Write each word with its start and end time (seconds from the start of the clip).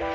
Hey, 0.00 0.06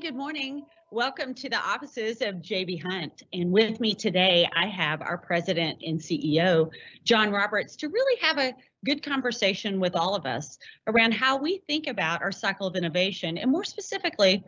good 0.00 0.16
morning. 0.16 0.66
Welcome 0.90 1.34
to 1.34 1.48
the 1.48 1.56
offices 1.56 2.20
of 2.20 2.36
JB 2.42 2.82
Hunt. 2.82 3.22
And 3.32 3.52
with 3.52 3.78
me 3.78 3.94
today, 3.94 4.48
I 4.52 4.66
have 4.66 5.00
our 5.00 5.16
president 5.16 5.78
and 5.86 6.00
CEO, 6.00 6.72
John 7.04 7.30
Roberts, 7.30 7.76
to 7.76 7.88
really 7.88 8.20
have 8.20 8.38
a 8.38 8.52
good 8.84 9.04
conversation 9.04 9.78
with 9.78 9.94
all 9.94 10.16
of 10.16 10.26
us 10.26 10.58
around 10.88 11.14
how 11.14 11.36
we 11.36 11.62
think 11.68 11.86
about 11.86 12.20
our 12.20 12.32
cycle 12.32 12.66
of 12.66 12.74
innovation 12.74 13.38
and 13.38 13.48
more 13.48 13.62
specifically, 13.62 14.42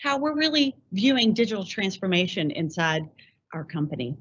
how 0.00 0.18
we're 0.18 0.34
really 0.34 0.76
viewing 0.92 1.32
digital 1.32 1.64
transformation 1.64 2.50
inside 2.50 3.08
our 3.52 3.64
company. 3.64 4.16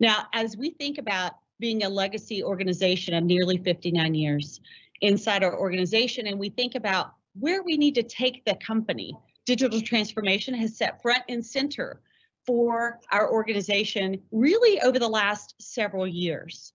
Now, 0.00 0.26
as 0.32 0.56
we 0.56 0.70
think 0.70 0.98
about 0.98 1.32
being 1.58 1.82
a 1.82 1.88
legacy 1.88 2.42
organization 2.42 3.14
of 3.14 3.24
nearly 3.24 3.58
59 3.58 4.14
years 4.14 4.60
inside 5.00 5.42
our 5.42 5.58
organization, 5.58 6.26
and 6.26 6.38
we 6.38 6.50
think 6.50 6.74
about 6.74 7.14
where 7.38 7.62
we 7.62 7.76
need 7.76 7.94
to 7.96 8.02
take 8.02 8.44
the 8.44 8.54
company 8.56 9.16
digital 9.46 9.80
transformation 9.80 10.52
has 10.52 10.76
set 10.76 11.00
front 11.00 11.22
and 11.28 11.44
center 11.44 12.02
for 12.46 13.00
our 13.12 13.32
organization 13.32 14.20
really 14.30 14.80
over 14.82 14.98
the 14.98 15.08
last 15.08 15.54
several 15.60 16.06
years. 16.06 16.72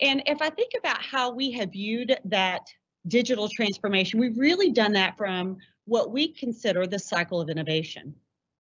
And 0.00 0.22
if 0.26 0.42
I 0.42 0.50
think 0.50 0.72
about 0.76 1.00
how 1.00 1.30
we 1.30 1.52
have 1.52 1.72
viewed 1.72 2.16
that 2.24 2.62
digital 3.06 3.48
transformation, 3.48 4.18
we've 4.18 4.38
really 4.38 4.72
done 4.72 4.92
that 4.94 5.16
from 5.16 5.58
what 5.88 6.10
we 6.10 6.28
consider 6.28 6.86
the 6.86 6.98
cycle 6.98 7.40
of 7.40 7.48
innovation. 7.48 8.14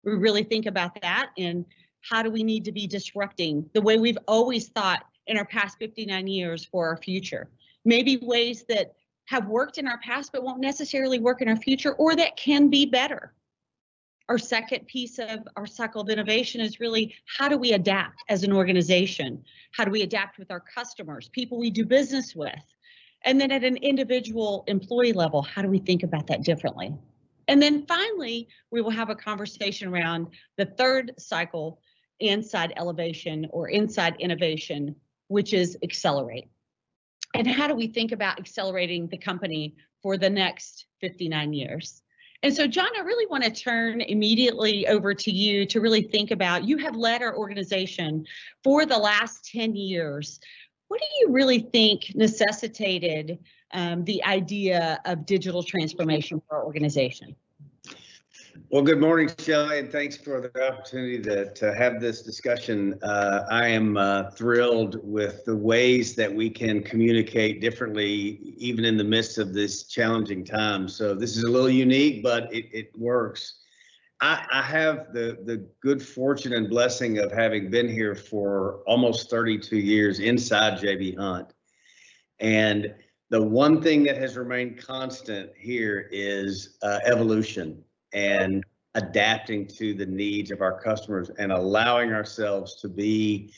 We 0.05 0.12
really 0.12 0.45
think 0.45 0.66
about 0.66 1.01
that 1.01 1.30
and 1.38 1.64
how 2.03 2.22
do 2.22 2.31
we 2.31 2.44
need 2.44 2.66
to 2.66 2.72
be 2.72 2.86
disrupting 2.86 3.69
the 3.72 3.81
way 3.81 3.98
we've 3.98 4.19
always 4.28 4.69
thought 4.69 5.06
in 5.27 5.39
our 5.39 5.47
past 5.47 5.78
59 5.78 6.27
years 6.27 6.66
for 6.66 6.86
our 6.86 6.98
future. 6.98 7.48
Maybe 7.86 8.19
ways 8.19 8.64
that 8.69 8.92
have 9.27 9.48
worked 9.48 9.78
in 9.78 9.89
our 9.89 9.98
past 9.98 10.33
but 10.33 10.44
won't 10.44 10.61
necessarily 10.61 11.19
work 11.19 11.41
in 11.41 11.48
our 11.48 11.56
future 11.56 11.94
or 11.94 12.14
that 12.14 12.36
can 12.36 12.69
be 12.69 12.84
better. 12.84 13.33
Our 14.28 14.38
second 14.38 14.86
piece 14.86 15.19
of 15.19 15.48
our 15.56 15.66
cycle 15.66 16.03
of 16.03 16.11
innovation 16.11 16.61
is 16.61 16.78
really 16.78 17.14
how 17.38 17.48
do 17.48 17.56
we 17.56 17.72
adapt 17.72 18.22
as 18.28 18.42
an 18.42 18.53
organization? 18.53 19.42
How 19.72 19.84
do 19.84 19.91
we 19.91 20.03
adapt 20.03 20.38
with 20.38 20.50
our 20.50 20.61
customers, 20.61 21.31
people 21.31 21.59
we 21.59 21.70
do 21.70 21.86
business 21.86 22.34
with? 22.36 22.53
And 23.25 23.41
then 23.41 23.50
at 23.50 23.64
an 23.64 23.78
individual 23.78 24.64
employee 24.66 25.14
level, 25.14 25.41
how 25.41 25.62
do 25.62 25.69
we 25.69 25.78
think 25.78 26.03
about 26.03 26.27
that 26.27 26.42
differently? 26.42 26.94
And 27.48 27.61
then 27.61 27.87
finally, 27.87 28.48
we 28.70 28.81
will 28.81 28.91
have 28.91 29.11
a 29.11 29.14
conversation 29.14 29.89
around 29.89 30.28
the 30.56 30.67
third 30.67 31.12
cycle 31.19 31.81
inside 32.20 32.73
elevation 32.77 33.47
or 33.50 33.69
inside 33.69 34.17
innovation, 34.19 34.97
which 35.28 35.53
is 35.53 35.77
accelerate. 35.83 36.48
And 37.34 37.47
how 37.47 37.67
do 37.67 37.75
we 37.75 37.89
think 37.89 38.12
about 38.12 38.39
accelerating 38.39 39.09
the 39.09 39.19
company 39.19 39.75
for 40.03 40.17
the 40.17 40.31
next 40.31 40.87
59 41.00 41.53
years? 41.53 42.03
And 42.45 42.55
so, 42.55 42.67
John, 42.67 42.91
I 42.95 43.00
really 43.00 43.27
want 43.27 43.42
to 43.45 43.50
turn 43.50 44.03
immediately 44.03 44.87
over 44.87 45.15
to 45.15 45.31
you 45.31 45.65
to 45.65 45.81
really 45.81 46.03
think 46.03 46.31
about 46.31 46.65
you 46.65 46.77
have 46.77 46.95
led 46.95 47.22
our 47.22 47.34
organization 47.37 48.27
for 48.62 48.84
the 48.84 48.98
last 48.98 49.47
10 49.47 49.75
years. 49.75 50.41
What 50.95 51.00
do 51.00 51.27
you 51.27 51.33
really 51.33 51.59
think 51.59 52.14
necessitated 52.14 53.41
um, 53.73 54.05
the 54.05 54.25
idea 54.25 55.00
of 55.05 55.27
digital 55.27 55.64
transformation 55.64 56.41
for 56.47 56.59
our 56.59 56.64
organization? 56.64 57.34
Well, 58.70 58.84
good 58.84 59.00
morning, 59.00 59.28
Shelley, 59.37 59.81
and 59.81 59.91
thanks 59.91 60.17
for 60.17 60.41
the 60.41 60.72
opportunity 60.72 61.20
to, 61.22 61.53
to 61.53 61.75
have 61.75 62.00
this 62.00 62.22
discussion. 62.22 62.97
Uh, 63.03 63.45
I 63.50 63.67
am 63.67 63.97
uh, 63.97 64.31
thrilled 64.31 65.00
with 65.03 65.45
the 65.45 65.56
ways 65.56 66.15
that 66.15 66.32
we 66.32 66.49
can 66.49 66.81
communicate 66.81 67.61
differently, 67.61 68.55
even 68.56 68.84
in 68.84 68.97
the 68.97 69.03
midst 69.03 69.38
of 69.38 69.53
this 69.53 69.88
challenging 69.88 70.44
time. 70.44 70.87
So 70.87 71.12
this 71.12 71.37
is 71.37 71.43
a 71.43 71.50
little 71.50 71.71
unique, 71.71 72.22
but 72.22 72.55
it, 72.55 72.66
it 72.72 72.97
works. 72.97 73.63
I, 74.25 74.47
I 74.51 74.62
have 74.62 75.12
the, 75.12 75.37
the 75.45 75.69
good 75.83 76.03
fortune 76.03 76.55
and 76.55 76.71
blessing 76.71 77.19
of 77.19 77.31
having 77.31 77.69
been 77.69 77.87
here 77.87 78.15
for 78.15 78.81
almost 78.87 79.29
32 79.29 79.77
years 79.77 80.19
inside 80.19 80.81
JB 80.81 81.19
Hunt. 81.19 81.53
And 82.41 82.95
the 83.29 83.43
one 83.43 83.83
thing 83.83 84.03
that 84.05 84.17
has 84.17 84.39
remained 84.39 84.83
constant 84.83 85.51
here 85.59 86.09
is 86.11 86.79
uh, 86.83 87.01
evolution 87.05 87.85
and 88.15 88.65
adapting 88.95 89.67
to 89.67 89.93
the 89.93 90.07
needs 90.07 90.51
of 90.51 90.62
our 90.62 90.81
customers 90.81 91.31
and 91.39 91.53
allowing 91.53 92.15
ourselves 92.15 92.77
to 92.77 92.89
be 92.89 93.53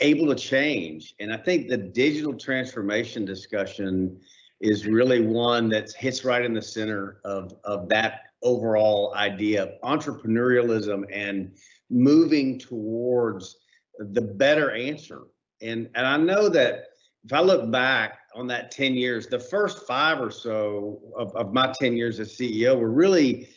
able 0.00 0.26
to 0.26 0.34
change. 0.34 1.14
And 1.18 1.32
I 1.32 1.38
think 1.38 1.68
the 1.68 1.78
digital 1.78 2.34
transformation 2.34 3.24
discussion 3.24 4.20
is 4.60 4.86
really 4.86 5.26
one 5.26 5.70
that 5.70 5.92
hits 5.92 6.26
right 6.26 6.44
in 6.44 6.52
the 6.52 6.60
center 6.60 7.22
of, 7.24 7.54
of 7.64 7.88
that 7.88 8.29
overall 8.42 9.14
idea 9.14 9.64
of 9.64 9.70
entrepreneurialism 9.82 11.04
and 11.12 11.56
moving 11.90 12.58
towards 12.58 13.56
the 13.98 14.20
better 14.20 14.70
answer. 14.70 15.22
And, 15.60 15.88
and 15.94 16.06
I 16.06 16.16
know 16.16 16.48
that 16.48 16.84
if 17.24 17.32
I 17.32 17.40
look 17.40 17.70
back 17.70 18.20
on 18.34 18.46
that 18.46 18.70
10 18.70 18.94
years, 18.94 19.26
the 19.26 19.38
first 19.38 19.86
five 19.86 20.20
or 20.20 20.30
so 20.30 21.00
of, 21.16 21.34
of 21.36 21.52
my 21.52 21.72
10 21.78 21.94
years 21.94 22.18
as 22.18 22.36
CEO 22.36 22.78
were 22.78 22.90
really 22.90 23.48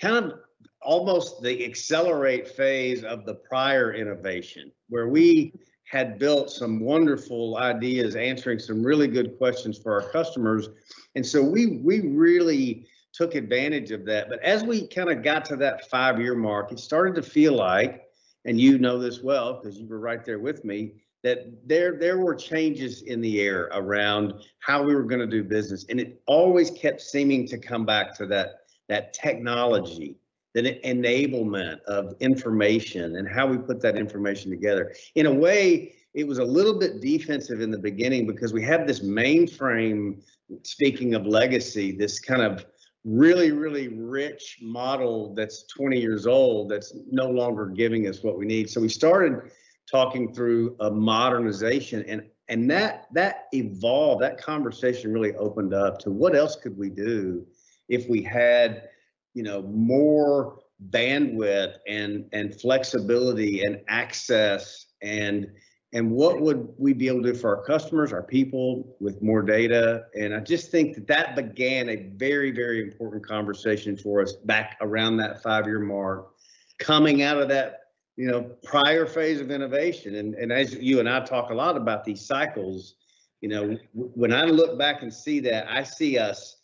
kind 0.00 0.16
of 0.16 0.32
almost 0.80 1.42
the 1.42 1.64
accelerate 1.64 2.48
phase 2.48 3.04
of 3.04 3.24
the 3.24 3.34
prior 3.34 3.94
innovation, 3.94 4.72
where 4.88 5.08
we 5.08 5.52
had 5.84 6.18
built 6.18 6.50
some 6.50 6.80
wonderful 6.80 7.58
ideas, 7.58 8.16
answering 8.16 8.58
some 8.58 8.82
really 8.82 9.06
good 9.06 9.36
questions 9.38 9.78
for 9.78 9.92
our 9.92 10.10
customers. 10.10 10.70
And 11.14 11.24
so 11.24 11.42
we 11.42 11.78
we 11.84 12.00
really 12.00 12.86
took 13.12 13.34
advantage 13.34 13.90
of 13.90 14.04
that. 14.06 14.28
But 14.28 14.40
as 14.42 14.64
we 14.64 14.86
kind 14.86 15.10
of 15.10 15.22
got 15.22 15.44
to 15.46 15.56
that 15.56 15.88
five 15.90 16.20
year 16.20 16.34
mark, 16.34 16.72
it 16.72 16.78
started 16.78 17.14
to 17.16 17.22
feel 17.22 17.54
like, 17.54 18.02
and 18.44 18.60
you 18.60 18.78
know 18.78 18.98
this 18.98 19.22
well 19.22 19.54
because 19.54 19.78
you 19.78 19.86
were 19.86 20.00
right 20.00 20.24
there 20.24 20.38
with 20.38 20.64
me, 20.64 20.94
that 21.22 21.68
there 21.68 21.96
there 21.98 22.18
were 22.18 22.34
changes 22.34 23.02
in 23.02 23.20
the 23.20 23.40
air 23.40 23.68
around 23.72 24.34
how 24.58 24.82
we 24.82 24.94
were 24.94 25.04
going 25.04 25.20
to 25.20 25.26
do 25.26 25.44
business. 25.44 25.84
And 25.88 26.00
it 26.00 26.20
always 26.26 26.70
kept 26.70 27.00
seeming 27.00 27.46
to 27.48 27.58
come 27.58 27.86
back 27.86 28.16
to 28.16 28.26
that 28.26 28.62
that 28.88 29.12
technology, 29.12 30.16
that 30.54 30.82
enablement 30.82 31.80
of 31.82 32.14
information 32.20 33.16
and 33.16 33.28
how 33.28 33.46
we 33.46 33.58
put 33.58 33.80
that 33.82 33.96
information 33.96 34.50
together. 34.50 34.92
In 35.14 35.26
a 35.26 35.32
way, 35.32 35.94
it 36.14 36.26
was 36.26 36.38
a 36.38 36.44
little 36.44 36.78
bit 36.78 37.00
defensive 37.00 37.60
in 37.60 37.70
the 37.70 37.78
beginning 37.78 38.26
because 38.26 38.52
we 38.52 38.62
had 38.62 38.86
this 38.86 39.00
mainframe, 39.00 40.22
speaking 40.62 41.14
of 41.14 41.26
legacy, 41.26 41.92
this 41.92 42.18
kind 42.20 42.42
of 42.42 42.66
really, 43.04 43.50
really 43.50 43.88
rich 43.88 44.58
model 44.62 45.34
that's 45.34 45.64
20 45.64 45.98
years 45.98 46.26
old 46.26 46.70
that's 46.70 46.94
no 47.10 47.28
longer 47.28 47.66
giving 47.66 48.06
us 48.06 48.22
what 48.22 48.38
we 48.38 48.46
need. 48.46 48.70
So 48.70 48.80
we 48.80 48.88
started 48.88 49.50
talking 49.90 50.32
through 50.32 50.76
a 50.80 50.90
modernization 50.90 52.04
and 52.08 52.22
and 52.48 52.70
that 52.70 53.06
that 53.12 53.46
evolved 53.52 54.22
that 54.22 54.38
conversation 54.38 55.12
really 55.12 55.34
opened 55.36 55.74
up 55.74 55.98
to 56.00 56.10
what 56.10 56.36
else 56.36 56.56
could 56.56 56.76
we 56.76 56.90
do 56.90 57.46
if 57.88 58.08
we 58.08 58.22
had, 58.22 58.88
you 59.34 59.42
know, 59.42 59.62
more 59.62 60.58
bandwidth 60.90 61.76
and 61.88 62.26
and 62.32 62.60
flexibility 62.60 63.62
and 63.62 63.80
access 63.88 64.86
and 65.02 65.46
and 65.94 66.10
what 66.10 66.40
would 66.40 66.68
we 66.78 66.94
be 66.94 67.08
able 67.08 67.22
to 67.22 67.32
do 67.32 67.38
for 67.38 67.54
our 67.56 67.62
customers, 67.64 68.12
our 68.12 68.22
people 68.22 68.96
with 68.98 69.20
more 69.20 69.42
data? 69.42 70.06
And 70.18 70.34
I 70.34 70.40
just 70.40 70.70
think 70.70 70.94
that 70.94 71.06
that 71.08 71.36
began 71.36 71.90
a 71.90 71.96
very, 72.16 72.50
very 72.50 72.80
important 72.80 73.26
conversation 73.26 73.96
for 73.96 74.22
us 74.22 74.32
back 74.32 74.78
around 74.80 75.18
that 75.18 75.42
five-year 75.42 75.80
mark, 75.80 76.30
coming 76.78 77.22
out 77.22 77.38
of 77.38 77.48
that, 77.50 77.80
you 78.16 78.26
know, 78.26 78.42
prior 78.62 79.04
phase 79.04 79.40
of 79.40 79.50
innovation. 79.50 80.14
And, 80.14 80.34
and 80.34 80.50
as 80.50 80.74
you 80.74 80.98
and 80.98 81.08
I 81.08 81.20
talk 81.20 81.50
a 81.50 81.54
lot 81.54 81.76
about 81.76 82.04
these 82.04 82.24
cycles, 82.24 82.94
you 83.42 83.50
know, 83.50 83.76
when 83.92 84.32
I 84.32 84.44
look 84.44 84.78
back 84.78 85.02
and 85.02 85.12
see 85.12 85.40
that, 85.40 85.70
I 85.70 85.82
see 85.82 86.16
us 86.16 86.56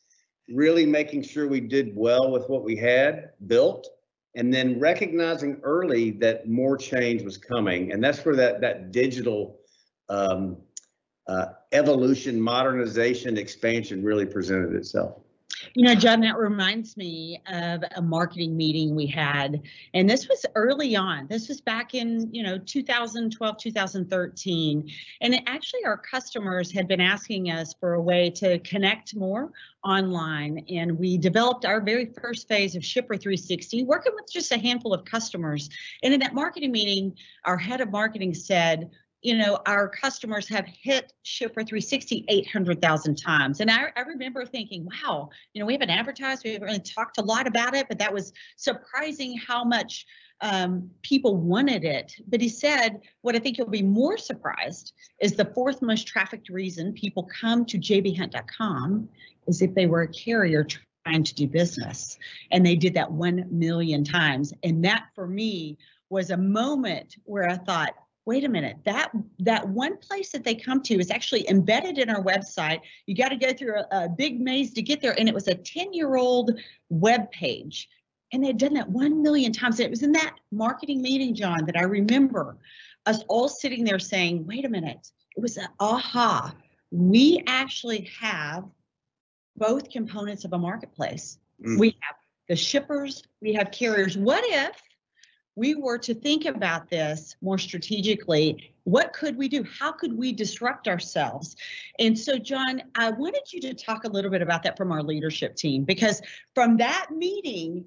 really 0.48 0.86
making 0.86 1.22
sure 1.22 1.48
we 1.48 1.60
did 1.60 1.94
well 1.94 2.30
with 2.30 2.48
what 2.48 2.64
we 2.64 2.76
had 2.76 3.32
built 3.46 3.86
and 4.34 4.52
then 4.52 4.78
recognizing 4.78 5.58
early 5.62 6.10
that 6.12 6.48
more 6.48 6.76
change 6.76 7.22
was 7.22 7.36
coming 7.36 7.92
and 7.92 8.02
that's 8.02 8.24
where 8.24 8.36
that 8.36 8.60
that 8.60 8.92
digital 8.92 9.58
um, 10.08 10.56
uh, 11.26 11.46
evolution 11.72 12.40
modernization 12.40 13.36
expansion 13.36 14.02
really 14.02 14.26
presented 14.26 14.74
itself 14.74 15.20
You 15.74 15.84
know, 15.84 15.94
John, 15.94 16.20
that 16.20 16.36
reminds 16.36 16.96
me 16.96 17.40
of 17.50 17.82
a 17.96 18.02
marketing 18.02 18.56
meeting 18.56 18.94
we 18.94 19.06
had, 19.06 19.62
and 19.94 20.08
this 20.08 20.28
was 20.28 20.44
early 20.54 20.94
on. 20.96 21.26
This 21.28 21.48
was 21.48 21.60
back 21.60 21.94
in, 21.94 22.32
you 22.32 22.42
know, 22.42 22.58
2012, 22.58 23.58
2013. 23.58 24.90
And 25.20 25.34
it, 25.34 25.42
actually, 25.46 25.84
our 25.84 25.96
customers 25.96 26.70
had 26.70 26.86
been 26.86 27.00
asking 27.00 27.50
us 27.50 27.74
for 27.80 27.94
a 27.94 28.00
way 28.00 28.30
to 28.30 28.58
connect 28.60 29.16
more 29.16 29.50
online. 29.84 30.64
And 30.70 30.98
we 30.98 31.18
developed 31.18 31.64
our 31.64 31.80
very 31.80 32.06
first 32.20 32.48
phase 32.48 32.76
of 32.76 32.84
Shipper 32.84 33.16
360, 33.16 33.84
working 33.84 34.12
with 34.14 34.30
just 34.30 34.52
a 34.52 34.58
handful 34.58 34.94
of 34.94 35.04
customers. 35.04 35.70
And 36.02 36.14
in 36.14 36.20
that 36.20 36.34
marketing 36.34 36.72
meeting, 36.72 37.16
our 37.44 37.56
head 37.56 37.80
of 37.80 37.90
marketing 37.90 38.34
said, 38.34 38.90
you 39.22 39.36
know, 39.36 39.58
our 39.66 39.88
customers 39.88 40.48
have 40.48 40.66
hit 40.66 41.12
Shipper 41.22 41.64
360 41.64 42.24
800,000 42.28 43.16
times. 43.16 43.60
And 43.60 43.70
I, 43.70 43.88
I 43.96 44.00
remember 44.02 44.44
thinking, 44.46 44.86
wow, 44.86 45.30
you 45.52 45.60
know, 45.60 45.66
we 45.66 45.72
haven't 45.72 45.90
advertised, 45.90 46.42
we 46.44 46.52
haven't 46.52 46.66
really 46.66 46.80
talked 46.80 47.18
a 47.18 47.22
lot 47.22 47.46
about 47.46 47.74
it, 47.74 47.86
but 47.88 47.98
that 47.98 48.12
was 48.12 48.32
surprising 48.56 49.36
how 49.36 49.64
much 49.64 50.06
um, 50.40 50.88
people 51.02 51.36
wanted 51.36 51.84
it. 51.84 52.14
But 52.28 52.40
he 52.40 52.48
said, 52.48 53.00
what 53.22 53.34
I 53.34 53.40
think 53.40 53.58
you'll 53.58 53.68
be 53.68 53.82
more 53.82 54.16
surprised 54.18 54.92
is 55.20 55.32
the 55.32 55.46
fourth 55.46 55.82
most 55.82 56.06
trafficked 56.06 56.48
reason 56.48 56.92
people 56.92 57.24
come 57.40 57.64
to 57.66 57.78
jbhunt.com 57.78 59.08
is 59.48 59.62
if 59.62 59.74
they 59.74 59.86
were 59.86 60.02
a 60.02 60.08
carrier 60.08 60.64
trying 61.04 61.24
to 61.24 61.34
do 61.34 61.48
business. 61.48 62.18
And 62.52 62.64
they 62.64 62.76
did 62.76 62.94
that 62.94 63.10
1 63.10 63.46
million 63.50 64.04
times. 64.04 64.52
And 64.62 64.84
that 64.84 65.06
for 65.14 65.26
me 65.26 65.76
was 66.10 66.30
a 66.30 66.36
moment 66.36 67.16
where 67.24 67.48
I 67.48 67.56
thought, 67.56 67.94
wait 68.28 68.44
a 68.44 68.48
minute, 68.48 68.76
that 68.84 69.10
that 69.38 69.66
one 69.66 69.96
place 69.96 70.32
that 70.32 70.44
they 70.44 70.54
come 70.54 70.82
to 70.82 70.94
is 71.00 71.10
actually 71.10 71.48
embedded 71.48 71.96
in 71.96 72.10
our 72.10 72.22
website. 72.22 72.78
You 73.06 73.14
got 73.14 73.30
to 73.30 73.36
go 73.36 73.54
through 73.54 73.76
a, 73.78 74.04
a, 74.04 74.08
big 74.10 74.38
maze 74.38 74.74
to 74.74 74.82
get 74.82 75.00
there. 75.00 75.18
And 75.18 75.30
it 75.30 75.34
was 75.34 75.48
a 75.48 75.54
10-year-old 75.54 76.50
web 76.90 77.30
page. 77.30 77.88
And 78.30 78.44
they'd 78.44 78.58
done 78.58 78.74
that 78.74 78.90
one 78.90 79.22
million 79.22 79.50
times. 79.50 79.80
And 79.80 79.86
it 79.86 79.90
was 79.90 80.02
in 80.02 80.12
that 80.12 80.34
marketing 80.52 81.00
meeting, 81.00 81.34
John, 81.34 81.64
that 81.64 81.78
I 81.78 81.84
remember 81.84 82.58
us 83.06 83.24
all 83.28 83.48
sitting 83.48 83.82
there 83.82 83.98
saying, 83.98 84.46
wait 84.46 84.66
a 84.66 84.68
minute, 84.68 85.10
it 85.34 85.40
was 85.40 85.56
an 85.56 85.68
aha. 85.80 86.54
We 86.90 87.42
actually 87.46 88.10
have 88.20 88.64
both 89.56 89.88
components 89.88 90.44
of 90.44 90.52
a 90.52 90.58
marketplace. 90.58 91.38
Mm. 91.64 91.78
We 91.78 91.96
have 92.00 92.16
the 92.46 92.56
shippers, 92.56 93.22
we 93.40 93.54
have 93.54 93.70
carriers. 93.70 94.18
What 94.18 94.44
if 94.46 94.82
we 95.58 95.74
were 95.74 95.98
to 95.98 96.14
think 96.14 96.44
about 96.44 96.88
this 96.88 97.34
more 97.42 97.58
strategically, 97.58 98.72
what 98.84 99.12
could 99.12 99.36
we 99.36 99.48
do? 99.48 99.64
How 99.64 99.90
could 99.90 100.16
we 100.16 100.32
disrupt 100.32 100.86
ourselves? 100.86 101.56
And 101.98 102.16
so, 102.16 102.38
John, 102.38 102.80
I 102.94 103.10
wanted 103.10 103.52
you 103.52 103.60
to 103.62 103.74
talk 103.74 104.04
a 104.04 104.08
little 104.08 104.30
bit 104.30 104.40
about 104.40 104.62
that 104.62 104.76
from 104.76 104.92
our 104.92 105.02
leadership 105.02 105.56
team, 105.56 105.82
because 105.82 106.22
from 106.54 106.76
that 106.76 107.08
meeting, 107.10 107.84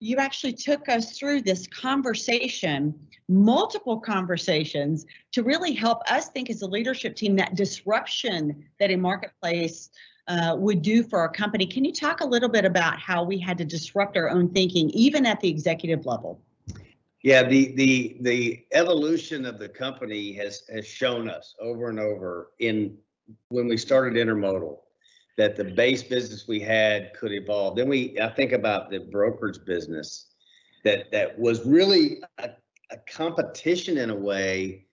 you 0.00 0.16
actually 0.16 0.54
took 0.54 0.88
us 0.88 1.16
through 1.16 1.42
this 1.42 1.68
conversation, 1.68 2.92
multiple 3.28 4.00
conversations, 4.00 5.06
to 5.32 5.44
really 5.44 5.72
help 5.72 6.02
us 6.10 6.30
think 6.30 6.50
as 6.50 6.62
a 6.62 6.66
leadership 6.66 7.14
team 7.14 7.36
that 7.36 7.54
disruption 7.54 8.66
that 8.80 8.90
a 8.90 8.96
marketplace 8.96 9.88
uh, 10.26 10.56
would 10.58 10.82
do 10.82 11.04
for 11.04 11.20
our 11.20 11.28
company. 11.28 11.64
Can 11.64 11.84
you 11.84 11.92
talk 11.92 12.22
a 12.22 12.26
little 12.26 12.48
bit 12.48 12.64
about 12.64 12.98
how 12.98 13.22
we 13.22 13.38
had 13.38 13.56
to 13.58 13.64
disrupt 13.64 14.16
our 14.16 14.30
own 14.30 14.48
thinking, 14.50 14.90
even 14.90 15.24
at 15.24 15.38
the 15.40 15.48
executive 15.48 16.06
level? 16.06 16.43
Yeah, 17.24 17.42
the 17.42 17.72
the 17.74 18.18
the 18.20 18.66
evolution 18.72 19.46
of 19.46 19.58
the 19.58 19.70
company 19.70 20.34
has 20.34 20.64
has 20.70 20.86
shown 20.86 21.30
us 21.30 21.54
over 21.58 21.88
and 21.88 21.98
over 21.98 22.50
in 22.58 22.98
when 23.48 23.66
we 23.66 23.78
started 23.78 24.14
intermodal 24.14 24.80
that 25.38 25.56
the 25.56 25.64
base 25.64 26.02
business 26.02 26.46
we 26.46 26.60
had 26.60 27.14
could 27.14 27.32
evolve. 27.32 27.76
Then 27.76 27.88
we 27.88 28.20
I 28.20 28.28
think 28.28 28.52
about 28.52 28.90
the 28.90 28.98
brokerage 28.98 29.64
business 29.64 30.34
that 30.84 31.10
that 31.12 31.38
was 31.38 31.64
really 31.64 32.20
a, 32.36 32.50
a 32.90 32.98
competition 33.10 33.96
in 33.96 34.10
a 34.10 34.14
way 34.14 34.84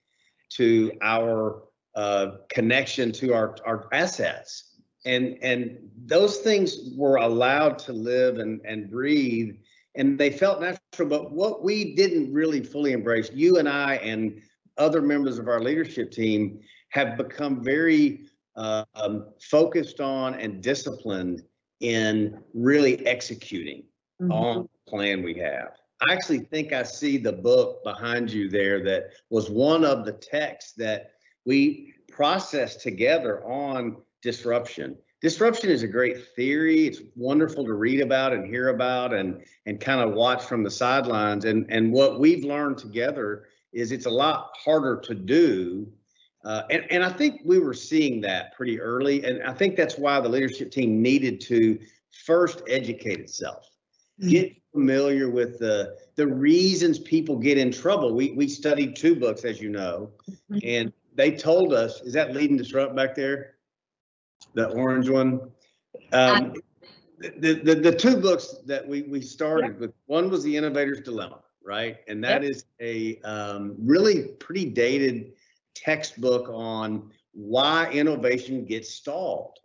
to 0.51 0.93
our 1.01 1.63
uh, 1.95 2.37
connection 2.47 3.11
to 3.11 3.33
our 3.33 3.57
our 3.65 3.89
assets. 3.91 4.79
And 5.05 5.37
and 5.41 5.79
those 6.05 6.37
things 6.37 6.91
were 6.95 7.17
allowed 7.17 7.77
to 7.79 7.91
live 7.91 8.37
and 8.37 8.61
and 8.63 8.89
breathe 8.89 9.57
and 9.95 10.19
they 10.19 10.29
felt 10.29 10.61
natural. 10.61 11.09
But 11.09 11.31
what 11.31 11.63
we 11.63 11.95
didn't 11.95 12.33
really 12.33 12.63
fully 12.63 12.93
embrace, 12.93 13.29
you 13.33 13.57
and 13.57 13.67
I 13.67 13.95
and 13.95 14.41
other 14.77 15.01
members 15.01 15.37
of 15.37 15.47
our 15.47 15.59
leadership 15.59 16.11
team 16.11 16.59
have 16.89 17.17
become 17.17 17.63
very 17.63 18.21
uh, 18.55 18.85
um, 18.95 19.29
focused 19.41 19.99
on 19.99 20.35
and 20.35 20.61
disciplined 20.61 21.43
in 21.79 22.39
really 22.53 23.05
executing 23.05 23.83
mm-hmm. 24.21 24.31
on 24.31 24.61
the 24.63 24.91
plan 24.91 25.23
we 25.23 25.35
have. 25.35 25.71
I 26.07 26.13
actually 26.13 26.39
think 26.39 26.73
I 26.73 26.83
see 26.83 27.17
the 27.17 27.33
book 27.33 27.83
behind 27.83 28.31
you 28.31 28.49
there 28.49 28.83
that 28.83 29.11
was 29.29 29.49
one 29.49 29.85
of 29.85 30.03
the 30.05 30.13
texts 30.13 30.73
that 30.73 31.11
we 31.45 31.93
processed 32.09 32.81
together 32.81 33.43
on 33.45 33.97
disruption 34.21 34.97
disruption 35.21 35.69
is 35.69 35.83
a 35.83 35.87
great 35.87 36.17
theory. 36.35 36.87
It's 36.87 37.01
wonderful 37.15 37.65
to 37.65 37.73
read 37.73 38.01
about 38.01 38.33
and 38.33 38.45
hear 38.45 38.69
about 38.69 39.13
and 39.13 39.43
and 39.65 39.79
kind 39.79 40.01
of 40.01 40.15
watch 40.15 40.43
from 40.43 40.63
the 40.63 40.71
sidelines. 40.71 41.45
And 41.45 41.65
and 41.69 41.93
what 41.93 42.19
we've 42.19 42.43
learned 42.43 42.77
together 42.77 43.45
is 43.71 43.91
it's 43.91 44.07
a 44.07 44.11
lot 44.11 44.51
harder 44.63 44.99
to 45.01 45.15
do. 45.15 45.87
Uh, 46.43 46.63
and, 46.71 46.85
and 46.89 47.03
I 47.03 47.09
think 47.09 47.41
we 47.45 47.59
were 47.59 47.73
seeing 47.73 48.19
that 48.21 48.55
pretty 48.55 48.81
early. 48.81 49.23
And 49.23 49.43
I 49.43 49.53
think 49.53 49.75
that's 49.75 49.97
why 49.97 50.19
the 50.19 50.27
leadership 50.27 50.71
team 50.71 51.01
needed 51.01 51.39
to 51.41 51.79
first 52.25 52.63
educate 52.67 53.19
itself, 53.19 53.69
mm-hmm. 54.19 54.29
get 54.29 54.55
familiar 54.73 55.29
with 55.29 55.59
the 55.59 55.97
the 56.15 56.27
reasons 56.27 56.97
people 56.97 57.37
get 57.37 57.57
in 57.57 57.71
trouble. 57.71 58.13
We 58.15 58.31
we 58.31 58.47
studied 58.47 58.95
two 58.95 59.15
books, 59.15 59.45
as 59.45 59.61
you 59.61 59.69
know, 59.69 60.11
mm-hmm. 60.29 60.57
and 60.63 60.93
they 61.13 61.31
told 61.31 61.73
us, 61.73 62.01
is 62.01 62.13
that 62.13 62.33
Lead 62.33 62.49
and 62.49 62.59
Disrupt 62.59 62.95
back 62.95 63.15
there? 63.15 63.55
The 64.53 64.69
orange 64.69 65.09
one. 65.09 65.51
Um, 66.13 66.53
the, 67.19 67.53
the, 67.63 67.75
the 67.75 67.95
two 67.95 68.17
books 68.17 68.55
that 68.65 68.87
we, 68.87 69.03
we 69.03 69.21
started 69.21 69.79
with, 69.79 69.93
one 70.07 70.29
was 70.29 70.43
The 70.43 70.55
Innovator's 70.55 71.01
Dilemma, 71.01 71.39
right? 71.63 71.97
And 72.07 72.23
that 72.23 72.43
is 72.43 72.65
a 72.79 73.19
um, 73.21 73.75
really 73.79 74.29
pretty 74.39 74.65
dated 74.65 75.33
textbook 75.75 76.49
on 76.49 77.11
why 77.33 77.89
innovation 77.91 78.65
gets 78.65 78.89
stalled. 78.89 79.57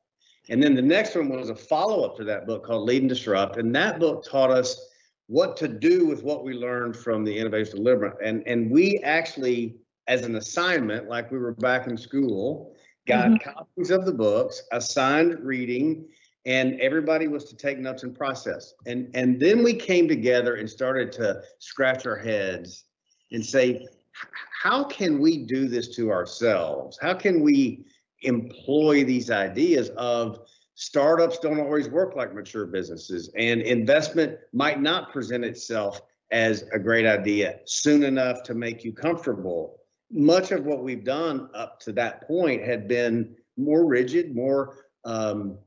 And 0.49 0.63
then 0.63 0.75
the 0.75 0.83
next 0.83 1.17
one 1.17 1.29
was 1.29 1.49
a 1.51 1.57
follow 1.57 2.05
up 2.05 2.17
to 2.19 2.25
that 2.25 2.47
book 2.47 2.65
called 2.65 2.87
Lead 2.87 3.03
and 3.03 3.09
Disrupt. 3.09 3.57
And 3.57 3.75
that 3.75 3.99
book 3.99 4.25
taught 4.25 4.51
us 4.51 4.91
what 5.27 5.57
to 5.57 5.67
do 5.67 6.07
with 6.07 6.23
what 6.23 6.45
we 6.45 6.55
learned 6.55 6.97
from 6.97 7.25
the 7.25 7.37
Innovator's 7.37 7.71
Dilemma. 7.71 8.13
And, 8.23 8.47
and 8.47 8.71
we 8.71 8.99
actually, 8.99 9.77
as 10.07 10.23
an 10.23 10.37
assignment, 10.37 11.09
like 11.09 11.33
we 11.33 11.39
were 11.39 11.53
back 11.53 11.89
in 11.89 11.97
school, 11.97 12.76
got 13.07 13.31
mm-hmm. 13.31 13.51
copies 13.51 13.91
of 13.91 14.05
the 14.05 14.13
books, 14.13 14.63
assigned 14.73 15.39
reading, 15.41 16.07
and 16.45 16.81
everybody 16.81 17.29
was 17.29 17.45
to 17.45 17.57
take 17.57 17.79
notes 17.79 18.03
and 18.03 18.17
process. 18.17 18.75
And 18.87 19.11
and 19.15 19.41
then 19.41 19.63
we 19.63 19.75
came 19.75 20.09
together 20.09 20.57
and 20.57 20.69
started 20.69 21.13
to 21.13 21.43
scratch 21.59 22.07
our 22.07 22.17
heads 22.17 22.85
and 23.33 23.45
say, 23.45 23.87
how 24.63 24.85
can 24.85 25.21
we 25.21 25.39
do 25.39 25.69
this 25.69 25.95
to 25.97 26.11
ourselves? 26.11 26.99
How 27.01 27.15
can 27.15 27.41
we 27.41 27.85
employ 28.23 29.05
these 29.05 29.31
ideas 29.31 29.91
of 29.91 30.41
startups 30.75 31.39
don't 31.39 31.61
always 31.61 31.89
work 31.89 32.17
like 32.17 32.35
mature 32.35 32.67
businesses 32.67 33.31
and 33.37 33.63
investment 33.63 34.39
might 34.53 34.81
not 34.81 35.11
present 35.13 35.45
itself 35.45 36.03
as 36.33 36.65
a 36.73 36.79
great 36.79 37.07
idea 37.07 37.61
soon 37.65 38.03
enough 38.03 38.43
to 38.43 38.55
make 38.55 38.85
you 38.85 38.93
comfortable 38.93 39.81
much 40.11 40.53
of 40.53 40.65
what 40.65 40.83
we've 40.83 41.05
done 41.05 41.49
up 41.55 41.81
to 41.81 41.93
that 41.93 42.27
point 42.27 42.63
had 42.63 42.87
been 42.89 43.37
more 43.57 43.87
rigid, 43.87 44.35
more 44.35 44.85
um, 45.05 45.59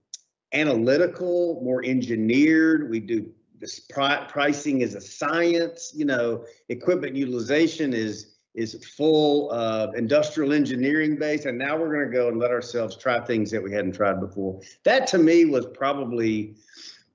analytical, 0.53 1.61
more 1.63 1.83
engineered. 1.83 2.89
We 2.89 2.99
do 2.99 3.31
this 3.59 3.81
pri- 3.81 4.25
pricing 4.29 4.81
is 4.81 4.95
a 4.95 5.01
science. 5.01 5.91
You 5.95 6.05
know, 6.05 6.45
equipment 6.69 7.15
utilization 7.15 7.93
is 7.93 8.35
is 8.55 8.83
full 8.97 9.51
uh, 9.51 9.87
industrial 9.95 10.53
engineering 10.53 11.17
base, 11.17 11.45
and 11.45 11.57
now 11.57 11.77
we're 11.77 11.93
going 11.93 12.09
to 12.09 12.17
go 12.17 12.29
and 12.29 12.39
let 12.39 12.51
ourselves 12.51 12.97
try 12.97 13.19
things 13.19 13.51
that 13.51 13.63
we 13.63 13.71
hadn't 13.71 13.93
tried 13.93 14.19
before. 14.19 14.59
That 14.85 15.05
to 15.07 15.17
me 15.17 15.45
was 15.45 15.67
probably 15.67 16.55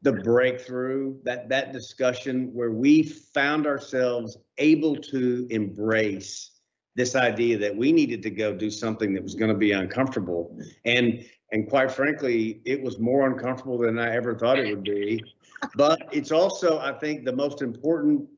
the 0.03 0.13
breakthrough 0.13 1.17
that 1.25 1.49
that 1.49 1.73
discussion 1.73 2.53
where 2.53 2.71
we 2.71 3.03
found 3.03 3.67
ourselves 3.67 4.37
able 4.59 4.97
to 4.97 5.47
embrace 5.51 6.51
this 6.97 7.17
idea 7.17 7.59
that 7.59 7.75
we 7.75 7.93
needed 7.93 8.23
to 8.23 8.31
go 8.31 8.55
do 8.55 8.71
something 8.71 9.13
that 9.15 9.23
was 9.23 9.35
going 9.35 9.51
to 9.51 9.57
be 9.57 9.73
uncomfortable. 9.73 10.57
And 10.85 11.25
and 11.53 11.69
quite 11.69 11.91
frankly 11.91 12.61
it 12.65 12.83
was 12.83 12.99
more 12.99 13.29
uncomfortable 13.29 13.79
than 13.79 13.99
i 13.99 14.15
ever 14.15 14.37
thought 14.37 14.59
it 14.59 14.71
would 14.71 14.85
be. 14.85 15.23
But 15.77 16.09
it's 16.13 16.33
also 16.33 16.79
i 16.79 16.93
think 16.93 17.25
the 17.25 17.33
most 17.33 17.63
important 17.63 18.29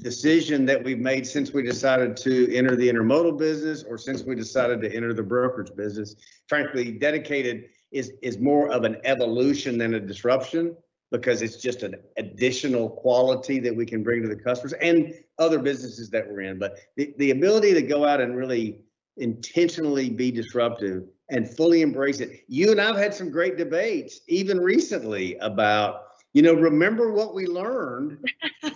decision 0.00 0.64
that 0.66 0.82
we've 0.82 0.98
made 0.98 1.26
since 1.26 1.52
we 1.52 1.62
decided 1.62 2.16
to 2.16 2.54
enter 2.54 2.74
the 2.74 2.88
intermodal 2.88 3.38
business 3.38 3.84
or 3.84 3.96
since 3.96 4.24
we 4.24 4.34
decided 4.34 4.80
to 4.80 4.92
enter 4.94 5.12
the 5.14 5.22
brokerage 5.22 5.74
business 5.76 6.16
frankly 6.48 6.92
dedicated 6.92 7.66
is, 7.92 8.12
is 8.22 8.38
more 8.38 8.72
of 8.72 8.84
an 8.84 8.96
evolution 9.04 9.78
than 9.78 9.94
a 9.94 10.00
disruption 10.00 10.76
because 11.12 11.42
it's 11.42 11.58
just 11.58 11.82
an 11.82 11.94
additional 12.16 12.88
quality 12.88 13.60
that 13.60 13.74
we 13.74 13.86
can 13.86 14.02
bring 14.02 14.22
to 14.22 14.28
the 14.28 14.34
customers 14.34 14.72
and 14.74 15.14
other 15.38 15.58
businesses 15.58 16.10
that 16.10 16.26
we're 16.26 16.40
in. 16.40 16.58
But 16.58 16.78
the, 16.96 17.14
the 17.18 17.30
ability 17.30 17.74
to 17.74 17.82
go 17.82 18.04
out 18.04 18.20
and 18.20 18.34
really 18.34 18.80
intentionally 19.18 20.08
be 20.08 20.32
disruptive 20.32 21.04
and 21.30 21.48
fully 21.48 21.82
embrace 21.82 22.20
it. 22.20 22.44
You 22.48 22.72
and 22.72 22.80
I've 22.80 22.96
had 22.96 23.14
some 23.14 23.30
great 23.30 23.56
debates, 23.56 24.20
even 24.26 24.58
recently, 24.58 25.36
about, 25.36 26.04
you 26.32 26.42
know, 26.42 26.54
remember 26.54 27.12
what 27.12 27.34
we 27.34 27.46
learned 27.46 28.18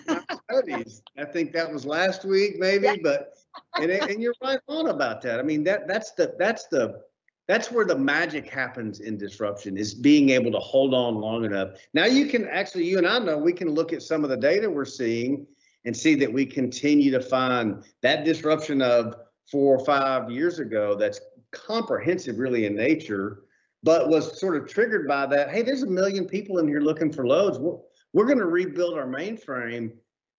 studies. 0.51 1.03
I 1.19 1.25
think 1.25 1.53
that 1.55 1.73
was 1.73 1.87
last 1.87 2.25
week, 2.25 2.59
maybe, 2.59 3.01
but 3.03 3.35
and, 3.81 3.91
and 3.91 4.23
you're 4.23 4.35
right 4.43 4.61
on 4.69 4.89
about 4.89 5.23
that. 5.23 5.41
I 5.41 5.43
mean, 5.43 5.65
that 5.65 5.89
that's 5.89 6.13
the 6.13 6.35
that's 6.39 6.67
the 6.67 7.01
that's 7.49 7.71
where 7.71 7.85
the 7.85 7.97
magic 7.97 8.49
happens 8.51 9.01
in 9.01 9.17
disruption 9.17 9.77
is 9.77 9.95
being 9.95 10.31
able 10.31 10.51
to 10.51 10.59
hold 10.59 10.95
on 10.95 11.15
long 11.15 11.45
enough. 11.45 11.79
Now 11.95 12.05
you 12.07 12.27
can 12.27 12.49
actually, 12.49 12.85
you 12.85 12.99
and 12.99 13.07
I 13.07 13.19
know, 13.19 13.39
we 13.39 13.53
can 13.53 13.71
look 13.71 13.93
at 13.93 14.03
some 14.03 14.25
of 14.25 14.31
the 14.31 14.37
data 14.37 14.69
we're 14.69 14.85
seeing 14.85 15.47
and 15.85 15.97
see 15.97 16.17
that 16.17 16.33
we 16.33 16.45
continue 16.45 17.13
to 17.13 17.21
find 17.21 17.85
that 18.03 18.25
disruption 18.25 18.83
of 18.83 19.15
four 19.51 19.77
or 19.77 19.85
five 19.85 20.31
years 20.31 20.59
ago 20.59 20.97
that's 20.97 21.21
comprehensive 21.53 22.39
really 22.39 22.67
in 22.67 22.75
nature, 22.75 23.45
but 23.85 24.09
was 24.09 24.41
sort 24.41 24.57
of 24.57 24.69
triggered 24.69 25.07
by 25.07 25.27
that. 25.27 25.51
Hey, 25.51 25.63
there's 25.63 25.85
a 25.85 25.87
million 25.87 26.27
people 26.27 26.59
in 26.59 26.67
here 26.67 26.81
looking 26.81 27.13
for 27.13 27.27
loads. 27.27 27.59
We're, 27.59 27.79
we're 28.13 28.27
going 28.27 28.39
to 28.39 28.47
rebuild 28.47 28.99
our 28.99 29.07
mainframe. 29.07 29.93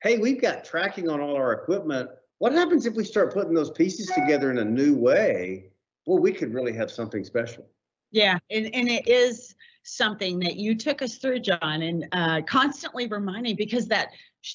Hey, 0.04 0.18
we've 0.18 0.42
got 0.42 0.66
tracking 0.66 1.10
on 1.10 1.22
all 1.22 1.38
our 1.38 1.54
equipment. 1.54 2.10
What 2.40 2.52
happens 2.52 2.86
if 2.86 2.96
we 2.96 3.06
start 3.06 3.34
putting 3.34 3.54
those 3.54 3.72
pieces 3.72 4.08
together 4.08 4.52
in 4.52 4.58
a 4.58 4.66
new 4.66 4.96
way? 4.96 5.72
Well, 6.08 6.20
we 6.20 6.32
could 6.32 6.54
really 6.54 6.74
have 6.74 6.90
something 6.90 7.24
special. 7.24 7.68
Yeah, 8.12 8.40
and, 8.50 8.74
and 8.74 8.88
it 8.88 9.08
is 9.08 9.54
something 9.84 10.40
that 10.40 10.56
you 10.56 10.74
took 10.74 11.02
us 11.02 11.18
through, 11.18 11.40
John, 11.40 11.82
and 11.82 12.08
uh, 12.14 12.42
constantly 12.48 13.08
reminding 13.08 13.58
because 13.58 13.88
that 13.90 14.10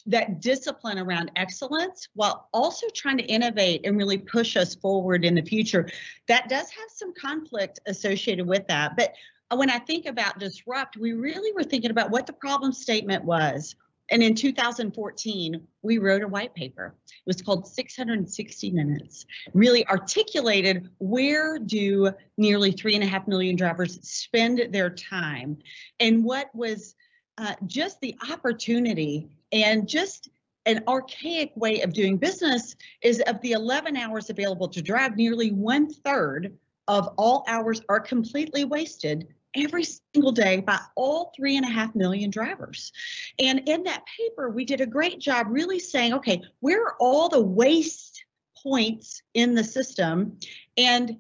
that 0.06 0.40
discipline 0.40 0.98
around 0.98 1.30
excellence, 1.36 2.08
while 2.14 2.48
also 2.54 2.86
trying 2.94 3.18
to 3.18 3.24
innovate 3.24 3.84
and 3.84 3.98
really 3.98 4.16
push 4.16 4.56
us 4.56 4.74
forward 4.74 5.22
in 5.22 5.34
the 5.34 5.42
future, 5.42 5.86
that 6.28 6.48
does 6.48 6.70
have 6.70 6.88
some 6.88 7.12
conflict 7.14 7.78
associated 7.86 8.46
with 8.46 8.66
that. 8.68 8.96
But 8.96 9.12
when 9.54 9.68
I 9.68 9.78
think 9.80 10.06
about 10.06 10.38
disrupt, 10.38 10.96
we 10.96 11.12
really 11.12 11.52
were 11.52 11.64
thinking 11.64 11.90
about 11.90 12.10
what 12.10 12.26
the 12.26 12.32
problem 12.32 12.72
statement 12.72 13.22
was. 13.24 13.76
And 14.12 14.22
in 14.22 14.34
2014, 14.34 15.66
we 15.80 15.96
wrote 15.96 16.22
a 16.22 16.28
white 16.28 16.54
paper. 16.54 16.94
It 17.06 17.22
was 17.26 17.40
called 17.40 17.66
660 17.66 18.70
Minutes, 18.70 19.24
really 19.54 19.88
articulated 19.88 20.90
where 20.98 21.58
do 21.58 22.12
nearly 22.36 22.72
three 22.72 22.94
and 22.94 23.02
a 23.02 23.06
half 23.06 23.26
million 23.26 23.56
drivers 23.56 24.06
spend 24.06 24.68
their 24.70 24.90
time 24.90 25.56
and 25.98 26.22
what 26.22 26.54
was 26.54 26.94
uh, 27.38 27.54
just 27.66 28.00
the 28.02 28.14
opportunity 28.30 29.30
and 29.50 29.88
just 29.88 30.28
an 30.66 30.84
archaic 30.86 31.50
way 31.56 31.80
of 31.80 31.94
doing 31.94 32.18
business 32.18 32.76
is 33.00 33.20
of 33.26 33.40
the 33.40 33.52
11 33.52 33.96
hours 33.96 34.28
available 34.28 34.68
to 34.68 34.82
drive, 34.82 35.16
nearly 35.16 35.52
one 35.52 35.90
third 35.90 36.56
of 36.86 37.08
all 37.16 37.44
hours 37.48 37.80
are 37.88 37.98
completely 37.98 38.64
wasted 38.64 39.26
every 39.54 39.84
single 39.84 40.32
day 40.32 40.60
by 40.60 40.78
all 40.96 41.32
three 41.36 41.56
and 41.56 41.66
a 41.66 41.70
half 41.70 41.94
million 41.94 42.30
drivers. 42.30 42.92
And 43.38 43.68
in 43.68 43.84
that 43.84 44.04
paper, 44.18 44.50
we 44.50 44.64
did 44.64 44.80
a 44.80 44.86
great 44.86 45.18
job 45.18 45.46
really 45.50 45.78
saying, 45.78 46.14
okay, 46.14 46.42
where 46.60 46.82
are 46.82 46.96
all 47.00 47.28
the 47.28 47.40
waste 47.40 48.24
points 48.62 49.22
in 49.34 49.54
the 49.54 49.64
system? 49.64 50.38
And 50.76 51.18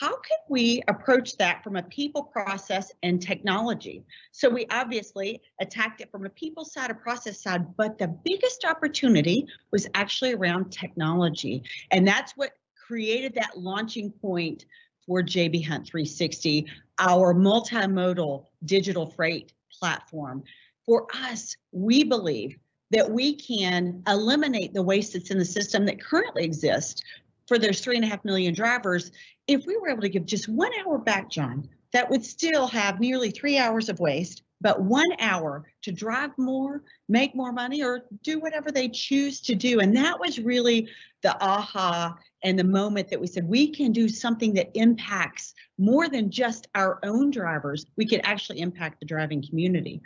how 0.00 0.08
can 0.08 0.38
we 0.48 0.82
approach 0.88 1.36
that 1.36 1.62
from 1.62 1.76
a 1.76 1.82
people 1.82 2.22
process 2.22 2.92
and 3.02 3.20
technology? 3.20 4.04
So 4.32 4.48
we 4.48 4.66
obviously 4.70 5.40
attacked 5.60 6.00
it 6.00 6.10
from 6.10 6.24
a 6.24 6.30
people 6.30 6.64
side, 6.64 6.90
a 6.90 6.94
process 6.94 7.42
side, 7.42 7.76
but 7.76 7.98
the 7.98 8.08
biggest 8.08 8.64
opportunity 8.64 9.46
was 9.70 9.86
actually 9.94 10.32
around 10.32 10.70
technology. 10.70 11.62
And 11.90 12.08
that's 12.08 12.32
what 12.36 12.52
created 12.86 13.34
that 13.34 13.58
launching 13.58 14.10
point 14.10 14.64
for 15.06 15.22
JB 15.22 15.66
Hunt 15.66 15.86
360, 15.86 16.66
our 17.02 17.34
multimodal 17.34 18.46
digital 18.64 19.06
freight 19.06 19.52
platform. 19.72 20.44
For 20.86 21.06
us, 21.12 21.56
we 21.72 22.04
believe 22.04 22.56
that 22.90 23.10
we 23.10 23.34
can 23.34 24.02
eliminate 24.06 24.72
the 24.72 24.82
waste 24.82 25.14
that's 25.14 25.30
in 25.30 25.38
the 25.38 25.44
system 25.44 25.84
that 25.86 26.00
currently 26.00 26.44
exists 26.44 27.02
for 27.48 27.58
those 27.58 27.80
three 27.80 27.96
and 27.96 28.04
a 28.04 28.08
half 28.08 28.24
million 28.24 28.54
drivers. 28.54 29.10
If 29.48 29.66
we 29.66 29.76
were 29.76 29.88
able 29.90 30.02
to 30.02 30.08
give 30.08 30.26
just 30.26 30.48
one 30.48 30.70
hour 30.80 30.98
back, 30.98 31.28
John, 31.28 31.68
that 31.92 32.08
would 32.08 32.24
still 32.24 32.68
have 32.68 33.00
nearly 33.00 33.30
three 33.30 33.58
hours 33.58 33.88
of 33.88 33.98
waste, 33.98 34.42
but 34.60 34.80
one 34.80 35.10
hour 35.18 35.64
to 35.82 35.90
drive 35.90 36.30
more, 36.38 36.84
make 37.08 37.34
more 37.34 37.52
money, 37.52 37.82
or 37.82 38.04
do 38.22 38.38
whatever 38.38 38.70
they 38.70 38.88
choose 38.88 39.40
to 39.40 39.56
do. 39.56 39.80
And 39.80 39.96
that 39.96 40.20
was 40.20 40.38
really 40.38 40.88
the 41.22 41.36
aha 41.44 42.16
and 42.42 42.58
the 42.58 42.64
moment 42.64 43.08
that 43.08 43.20
we 43.20 43.26
said 43.26 43.48
we 43.48 43.68
can 43.68 43.92
do 43.92 44.08
something 44.08 44.54
that 44.54 44.70
impacts 44.74 45.54
more 45.78 46.08
than 46.08 46.30
just 46.30 46.68
our 46.74 46.98
own 47.04 47.30
drivers, 47.30 47.86
we 47.96 48.06
could 48.06 48.20
actually 48.24 48.60
impact 48.60 49.00
the 49.00 49.06
driving 49.06 49.42
community. 49.42 50.00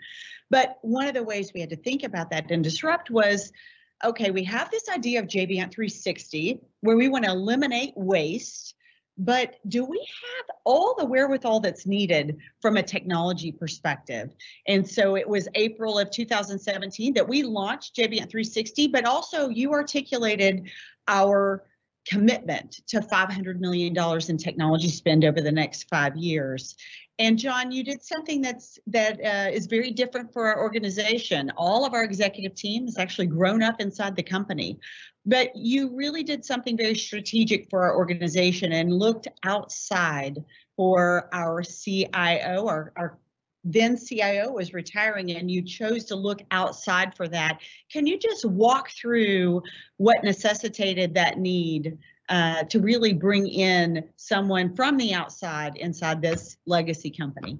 But 0.50 0.78
one 0.82 1.06
of 1.06 1.14
the 1.14 1.22
ways 1.22 1.52
we 1.52 1.60
had 1.60 1.70
to 1.70 1.76
think 1.76 2.04
about 2.04 2.30
that 2.30 2.50
and 2.50 2.62
disrupt 2.62 3.10
was 3.10 3.52
okay, 4.04 4.30
we 4.30 4.44
have 4.44 4.70
this 4.70 4.88
idea 4.90 5.20
of 5.20 5.26
JB 5.26 5.58
Hunt 5.58 5.72
360 5.72 6.60
where 6.82 6.96
we 6.96 7.08
want 7.08 7.24
to 7.24 7.30
eliminate 7.30 7.94
waste, 7.96 8.74
but 9.16 9.56
do 9.68 9.86
we 9.86 9.98
have 9.98 10.56
all 10.64 10.94
the 10.98 11.06
wherewithal 11.06 11.60
that's 11.60 11.86
needed 11.86 12.36
from 12.60 12.76
a 12.76 12.82
technology 12.82 13.50
perspective? 13.50 14.34
And 14.68 14.86
so 14.86 15.16
it 15.16 15.26
was 15.26 15.48
April 15.54 15.98
of 15.98 16.10
2017 16.10 17.14
that 17.14 17.26
we 17.26 17.42
launched 17.42 17.96
JB 17.96 18.18
Hunt 18.18 18.30
360, 18.30 18.88
but 18.88 19.06
also 19.06 19.48
you 19.48 19.72
articulated 19.72 20.68
our 21.08 21.64
commitment 22.08 22.80
to 22.86 23.00
$500 23.00 23.58
million 23.58 23.94
in 24.28 24.38
technology 24.38 24.88
spend 24.88 25.24
over 25.24 25.40
the 25.40 25.52
next 25.52 25.88
five 25.88 26.16
years. 26.16 26.76
And 27.18 27.38
John, 27.38 27.72
you 27.72 27.82
did 27.82 28.02
something 28.02 28.42
that's 28.42 28.78
that 28.88 29.18
uh, 29.24 29.50
is 29.50 29.66
very 29.66 29.90
different 29.90 30.32
for 30.32 30.46
our 30.46 30.60
organization. 30.60 31.50
All 31.56 31.86
of 31.86 31.94
our 31.94 32.04
executive 32.04 32.54
team 32.54 32.84
has 32.84 32.98
actually 32.98 33.26
grown 33.26 33.62
up 33.62 33.80
inside 33.80 34.14
the 34.16 34.22
company, 34.22 34.78
but 35.24 35.56
you 35.56 35.96
really 35.96 36.22
did 36.22 36.44
something 36.44 36.76
very 36.76 36.94
strategic 36.94 37.70
for 37.70 37.82
our 37.84 37.96
organization 37.96 38.72
and 38.72 38.92
looked 38.92 39.28
outside 39.44 40.44
for 40.76 41.30
our 41.32 41.62
CIO, 41.62 42.68
our, 42.68 42.92
our 42.96 43.18
then 43.66 43.96
CIO 43.96 44.52
was 44.52 44.72
retiring 44.72 45.32
and 45.32 45.50
you 45.50 45.60
chose 45.60 46.04
to 46.06 46.14
look 46.14 46.42
outside 46.52 47.14
for 47.16 47.26
that. 47.28 47.60
Can 47.90 48.06
you 48.06 48.18
just 48.18 48.44
walk 48.44 48.90
through 48.90 49.62
what 49.96 50.22
necessitated 50.22 51.14
that 51.14 51.38
need 51.38 51.98
uh, 52.28 52.62
to 52.64 52.80
really 52.80 53.12
bring 53.12 53.46
in 53.46 54.08
someone 54.16 54.74
from 54.74 54.96
the 54.96 55.14
outside 55.14 55.76
inside 55.76 56.22
this 56.22 56.56
legacy 56.66 57.10
company? 57.10 57.58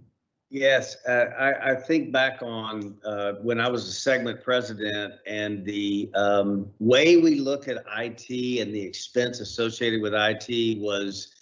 Yes, 0.49 0.97
uh, 1.09 1.27
I, 1.37 1.73
I, 1.73 1.75
think 1.75 2.13
back 2.13 2.41
on 2.41 2.97
uh, 3.05 3.33
when 3.43 3.61
I 3.61 3.69
was 3.69 3.89
a 3.89 3.93
segment 3.93 4.45
president 4.45 5.15
and 5.27 5.65
the 5.65 6.09
um, 6.15 6.71
way 6.79 7.17
we 7.17 7.41
looked 7.41 7.67
at 7.67 7.85
IT 7.99 8.61
and 8.61 8.73
the 8.73 8.81
expense 8.81 9.41
associated 9.41 10.01
with 10.01 10.15
IT 10.15 10.79
was 10.79 11.35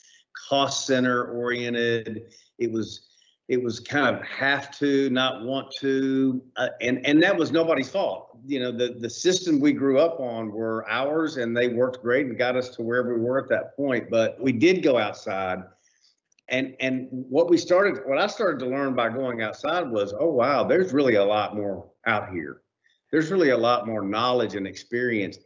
cost 0.48 0.86
center 0.86 1.26
oriented. 1.26 2.32
It 2.58 2.72
was 2.72 3.13
it 3.48 3.62
was 3.62 3.78
kind 3.78 4.16
of 4.16 4.22
have 4.22 4.70
to, 4.78 5.10
not 5.10 5.44
want 5.44 5.70
to, 5.80 6.42
uh, 6.56 6.68
and 6.80 7.04
and 7.04 7.22
that 7.22 7.36
was 7.36 7.52
nobody's 7.52 7.90
fault. 7.90 8.38
You 8.46 8.60
know, 8.60 8.72
the 8.72 8.96
the 8.98 9.10
system 9.10 9.60
we 9.60 9.72
grew 9.72 9.98
up 9.98 10.18
on 10.18 10.50
were 10.50 10.88
ours, 10.88 11.36
and 11.36 11.54
they 11.54 11.68
worked 11.68 12.02
great 12.02 12.26
and 12.26 12.38
got 12.38 12.56
us 12.56 12.70
to 12.70 12.82
where 12.82 13.02
we 13.02 13.20
were 13.20 13.38
at 13.38 13.48
that 13.50 13.76
point. 13.76 14.10
But 14.10 14.40
we 14.40 14.52
did 14.52 14.82
go 14.82 14.96
outside, 14.96 15.62
and 16.48 16.74
and 16.80 17.08
what 17.10 17.50
we 17.50 17.58
started, 17.58 18.00
what 18.06 18.18
I 18.18 18.28
started 18.28 18.60
to 18.60 18.66
learn 18.66 18.94
by 18.94 19.10
going 19.10 19.42
outside 19.42 19.90
was, 19.90 20.14
oh 20.18 20.30
wow, 20.30 20.64
there's 20.64 20.94
really 20.94 21.16
a 21.16 21.24
lot 21.24 21.54
more 21.54 21.90
out 22.06 22.30
here. 22.30 22.62
There's 23.12 23.30
really 23.30 23.50
a 23.50 23.58
lot 23.58 23.86
more 23.86 24.02
knowledge 24.02 24.54
and 24.54 24.66
experience, 24.66 25.36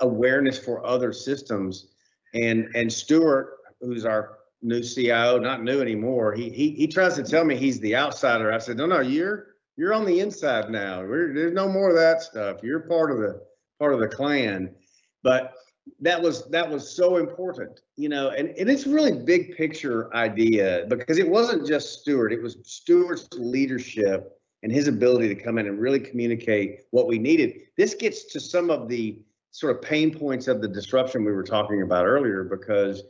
awareness 0.00 0.58
for 0.58 0.84
other 0.86 1.12
systems, 1.12 1.88
and 2.32 2.70
and 2.74 2.90
Stuart, 2.90 3.58
who's 3.82 4.06
our 4.06 4.38
new 4.62 4.82
CIO, 4.82 5.38
not 5.38 5.62
new 5.62 5.80
anymore. 5.80 6.32
He 6.32 6.50
he 6.50 6.70
he 6.70 6.86
tries 6.86 7.14
to 7.16 7.22
tell 7.22 7.44
me 7.44 7.56
he's 7.56 7.80
the 7.80 7.96
outsider. 7.96 8.52
I 8.52 8.58
said, 8.58 8.76
no, 8.76 8.86
no, 8.86 9.00
you're 9.00 9.48
you're 9.76 9.94
on 9.94 10.04
the 10.04 10.20
inside 10.20 10.70
now. 10.70 11.02
We're, 11.02 11.34
there's 11.34 11.54
no 11.54 11.68
more 11.68 11.90
of 11.90 11.96
that 11.96 12.22
stuff. 12.22 12.58
You're 12.62 12.80
part 12.80 13.10
of 13.10 13.18
the 13.18 13.42
part 13.78 13.94
of 13.94 14.00
the 14.00 14.08
clan. 14.08 14.74
But 15.22 15.54
that 16.00 16.20
was 16.20 16.48
that 16.50 16.68
was 16.68 16.88
so 16.88 17.16
important, 17.16 17.80
you 17.96 18.08
know, 18.08 18.30
and, 18.30 18.50
and 18.50 18.70
it's 18.70 18.86
really 18.86 19.12
big 19.12 19.56
picture 19.56 20.14
idea 20.14 20.86
because 20.88 21.18
it 21.18 21.28
wasn't 21.28 21.66
just 21.66 22.00
Stuart, 22.00 22.32
it 22.32 22.40
was 22.40 22.56
Stuart's 22.62 23.28
leadership 23.32 24.38
and 24.62 24.70
his 24.70 24.86
ability 24.86 25.28
to 25.34 25.34
come 25.34 25.58
in 25.58 25.66
and 25.66 25.80
really 25.80 25.98
communicate 25.98 26.82
what 26.90 27.08
we 27.08 27.18
needed. 27.18 27.62
This 27.76 27.94
gets 27.94 28.24
to 28.32 28.40
some 28.40 28.70
of 28.70 28.88
the 28.88 29.20
sort 29.50 29.74
of 29.74 29.82
pain 29.82 30.16
points 30.16 30.46
of 30.46 30.60
the 30.60 30.68
disruption 30.68 31.24
we 31.24 31.32
were 31.32 31.42
talking 31.42 31.82
about 31.82 32.06
earlier 32.06 32.44
because 32.44 33.02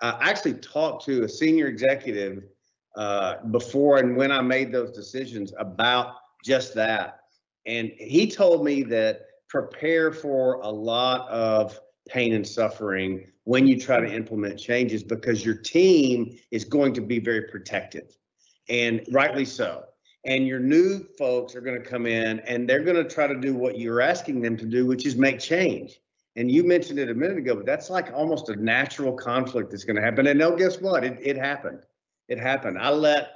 I 0.00 0.30
actually 0.30 0.54
talked 0.54 1.04
to 1.06 1.24
a 1.24 1.28
senior 1.28 1.66
executive 1.66 2.44
uh, 2.96 3.44
before 3.50 3.98
and 3.98 4.16
when 4.16 4.30
I 4.30 4.40
made 4.40 4.72
those 4.72 4.92
decisions 4.92 5.52
about 5.58 6.16
just 6.44 6.74
that. 6.74 7.20
And 7.66 7.90
he 7.98 8.30
told 8.30 8.64
me 8.64 8.82
that 8.84 9.22
prepare 9.48 10.12
for 10.12 10.54
a 10.54 10.68
lot 10.68 11.28
of 11.28 11.78
pain 12.08 12.32
and 12.32 12.46
suffering 12.46 13.26
when 13.44 13.66
you 13.66 13.78
try 13.80 14.00
to 14.00 14.12
implement 14.12 14.58
changes 14.58 15.02
because 15.02 15.44
your 15.44 15.54
team 15.54 16.38
is 16.50 16.64
going 16.64 16.94
to 16.94 17.00
be 17.00 17.18
very 17.18 17.42
protective 17.42 18.16
and 18.68 19.06
rightly 19.10 19.44
so. 19.44 19.84
And 20.24 20.46
your 20.46 20.60
new 20.60 21.06
folks 21.18 21.54
are 21.54 21.60
going 21.60 21.80
to 21.80 21.88
come 21.88 22.06
in 22.06 22.40
and 22.40 22.68
they're 22.68 22.82
going 22.82 23.02
to 23.02 23.08
try 23.08 23.26
to 23.26 23.36
do 23.36 23.54
what 23.54 23.78
you're 23.78 24.00
asking 24.00 24.42
them 24.42 24.56
to 24.58 24.66
do, 24.66 24.86
which 24.86 25.06
is 25.06 25.16
make 25.16 25.38
change. 25.38 26.00
And 26.38 26.48
you 26.48 26.62
mentioned 26.62 27.00
it 27.00 27.10
a 27.10 27.14
minute 27.14 27.36
ago, 27.36 27.56
but 27.56 27.66
that's 27.66 27.90
like 27.90 28.12
almost 28.14 28.48
a 28.48 28.54
natural 28.54 29.12
conflict 29.12 29.72
that's 29.72 29.82
going 29.82 29.96
to 29.96 30.02
happen. 30.02 30.28
And 30.28 30.38
no, 30.38 30.54
guess 30.54 30.80
what? 30.80 31.02
It, 31.02 31.18
it 31.20 31.36
happened. 31.36 31.80
It 32.28 32.38
happened. 32.38 32.78
I 32.78 32.90
let 32.90 33.30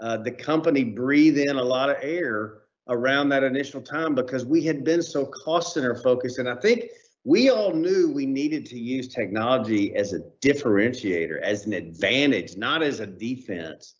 uh, 0.00 0.16
the 0.16 0.30
company 0.30 0.82
breathe 0.82 1.36
in 1.36 1.56
a 1.56 1.62
lot 1.62 1.90
of 1.90 1.96
air 2.00 2.62
around 2.88 3.28
that 3.28 3.42
initial 3.42 3.82
time 3.82 4.14
because 4.14 4.46
we 4.46 4.62
had 4.62 4.84
been 4.84 5.02
so 5.02 5.26
cost 5.26 5.74
center 5.74 5.96
focused. 5.96 6.38
And 6.38 6.48
I 6.48 6.54
think 6.54 6.86
we 7.24 7.50
all 7.50 7.74
knew 7.74 8.10
we 8.10 8.24
needed 8.24 8.64
to 8.66 8.78
use 8.78 9.08
technology 9.08 9.94
as 9.94 10.14
a 10.14 10.20
differentiator, 10.40 11.42
as 11.42 11.66
an 11.66 11.74
advantage, 11.74 12.56
not 12.56 12.82
as 12.82 13.00
a 13.00 13.06
defense. 13.06 13.96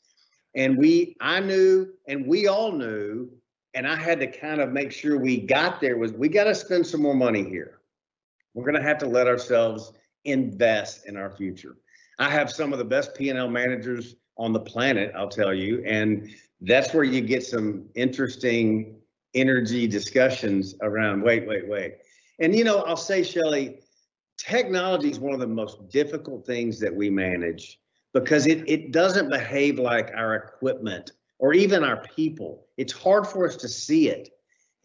And 0.54 0.78
we, 0.78 1.14
I 1.20 1.40
knew, 1.40 1.88
and 2.08 2.26
we 2.26 2.46
all 2.46 2.72
knew, 2.72 3.28
and 3.74 3.86
I 3.86 3.96
had 3.96 4.18
to 4.20 4.26
kind 4.26 4.62
of 4.62 4.72
make 4.72 4.92
sure 4.92 5.18
we 5.18 5.42
got 5.42 5.78
there 5.82 5.98
was 5.98 6.14
we 6.14 6.30
got 6.30 6.44
to 6.44 6.54
spend 6.54 6.86
some 6.86 7.02
more 7.02 7.14
money 7.14 7.44
here 7.44 7.75
we're 8.56 8.64
going 8.64 8.74
to 8.74 8.82
have 8.82 8.98
to 8.98 9.06
let 9.06 9.28
ourselves 9.28 9.92
invest 10.24 11.06
in 11.06 11.16
our 11.16 11.30
future. 11.30 11.76
I 12.18 12.30
have 12.30 12.50
some 12.50 12.72
of 12.72 12.78
the 12.78 12.84
best 12.86 13.14
P&L 13.14 13.48
managers 13.50 14.16
on 14.38 14.54
the 14.54 14.60
planet, 14.60 15.12
I'll 15.14 15.28
tell 15.28 15.52
you, 15.52 15.84
and 15.86 16.30
that's 16.62 16.94
where 16.94 17.04
you 17.04 17.20
get 17.20 17.44
some 17.44 17.84
interesting 17.94 18.96
energy 19.34 19.86
discussions 19.86 20.74
around 20.80 21.22
wait, 21.22 21.46
wait, 21.46 21.68
wait. 21.68 21.96
And 22.40 22.56
you 22.56 22.64
know, 22.64 22.80
I'll 22.80 22.96
say, 22.96 23.22
Shelley, 23.22 23.80
technology 24.38 25.10
is 25.10 25.20
one 25.20 25.34
of 25.34 25.40
the 25.40 25.46
most 25.46 25.90
difficult 25.90 26.46
things 26.46 26.80
that 26.80 26.94
we 26.94 27.10
manage 27.10 27.78
because 28.14 28.46
it, 28.46 28.66
it 28.66 28.90
doesn't 28.90 29.28
behave 29.28 29.78
like 29.78 30.10
our 30.14 30.34
equipment 30.34 31.12
or 31.38 31.52
even 31.52 31.84
our 31.84 32.02
people. 32.16 32.66
It's 32.78 32.92
hard 32.92 33.26
for 33.26 33.46
us 33.46 33.56
to 33.56 33.68
see 33.68 34.08
it. 34.08 34.30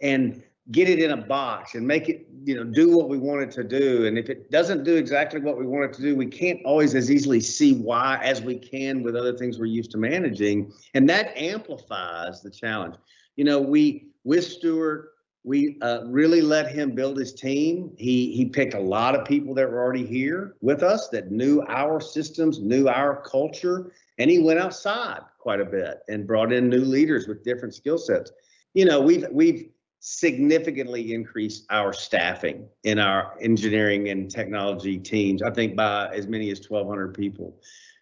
And 0.02 0.44
get 0.72 0.90
it 0.90 1.00
in 1.00 1.12
a 1.12 1.18
box 1.18 1.76
and 1.76 1.86
make 1.86 2.10
it, 2.10 2.28
you 2.44 2.56
know, 2.56 2.64
do 2.64 2.96
what 2.96 3.10
we 3.10 3.18
want 3.18 3.42
it 3.42 3.52
to 3.52 3.64
do. 3.64 4.06
And 4.06 4.18
if 4.18 4.30
it 4.30 4.52
doesn't 4.52 4.84
do 4.84 4.96
exactly 4.96 5.40
what 5.40 5.58
we 5.58 5.66
want 5.66 5.86
it 5.86 5.94
to 5.94 6.02
do, 6.02 6.16
we 6.16 6.26
can't 6.26 6.60
always 6.66 6.96
as 6.96 7.12
easily 7.12 7.40
see 7.40 7.74
why 7.74 8.20
as 8.24 8.42
we 8.42 8.58
can 8.58 9.04
with 9.04 9.16
other 9.16 9.38
things 9.38 9.60
we're 9.60 9.66
used 9.66 9.92
to 9.92 9.98
managing. 9.98 10.72
And 10.94 11.10
that 11.10 11.36
amplifies 11.38 12.42
the 12.42 12.50
challenge. 12.50 12.96
You 13.36 13.44
know, 13.44 13.60
we 13.60 14.08
with 14.24 14.46
Stuart, 14.46 15.12
we 15.44 15.78
uh, 15.82 16.02
really 16.06 16.42
let 16.42 16.72
him 16.72 16.92
build 16.92 17.18
his 17.18 17.34
team. 17.34 17.92
He 17.98 18.32
he 18.34 18.46
picked 18.46 18.74
a 18.74 18.80
lot 18.80 19.16
of 19.16 19.26
people 19.26 19.54
that 19.56 19.70
were 19.70 19.82
already 19.82 20.06
here 20.06 20.56
with 20.62 20.84
us 20.84 21.10
that 21.10 21.32
knew 21.32 21.64
our 21.68 22.00
systems, 22.00 22.60
knew 22.60 22.88
our 22.88 23.22
culture, 23.22 23.92
and 24.20 24.30
he 24.30 24.40
went 24.40 24.60
outside 24.60 25.22
quite 25.40 25.60
a 25.60 25.66
bit 25.66 26.02
and 26.08 26.28
brought 26.28 26.54
in 26.54 26.70
new 26.70 26.86
leaders 26.86 27.28
with 27.28 27.44
different 27.44 27.74
skill 27.74 27.98
sets. 27.98 28.32
You 28.74 28.86
know, 28.86 29.02
we've 29.02 29.26
we've 29.32 29.70
significantly 30.02 31.14
increased 31.14 31.66
our 31.70 31.94
staffing 31.94 32.68
in 32.84 32.98
our 32.98 33.38
engineering 33.40 34.10
and 34.10 34.32
technology 34.32 34.98
teams, 34.98 35.44
I 35.44 35.52
think 35.52 35.76
by 35.76 36.08
as 36.08 36.28
many 36.28 36.50
as 36.50 36.68
1,200 36.68 37.14
people. 37.14 37.56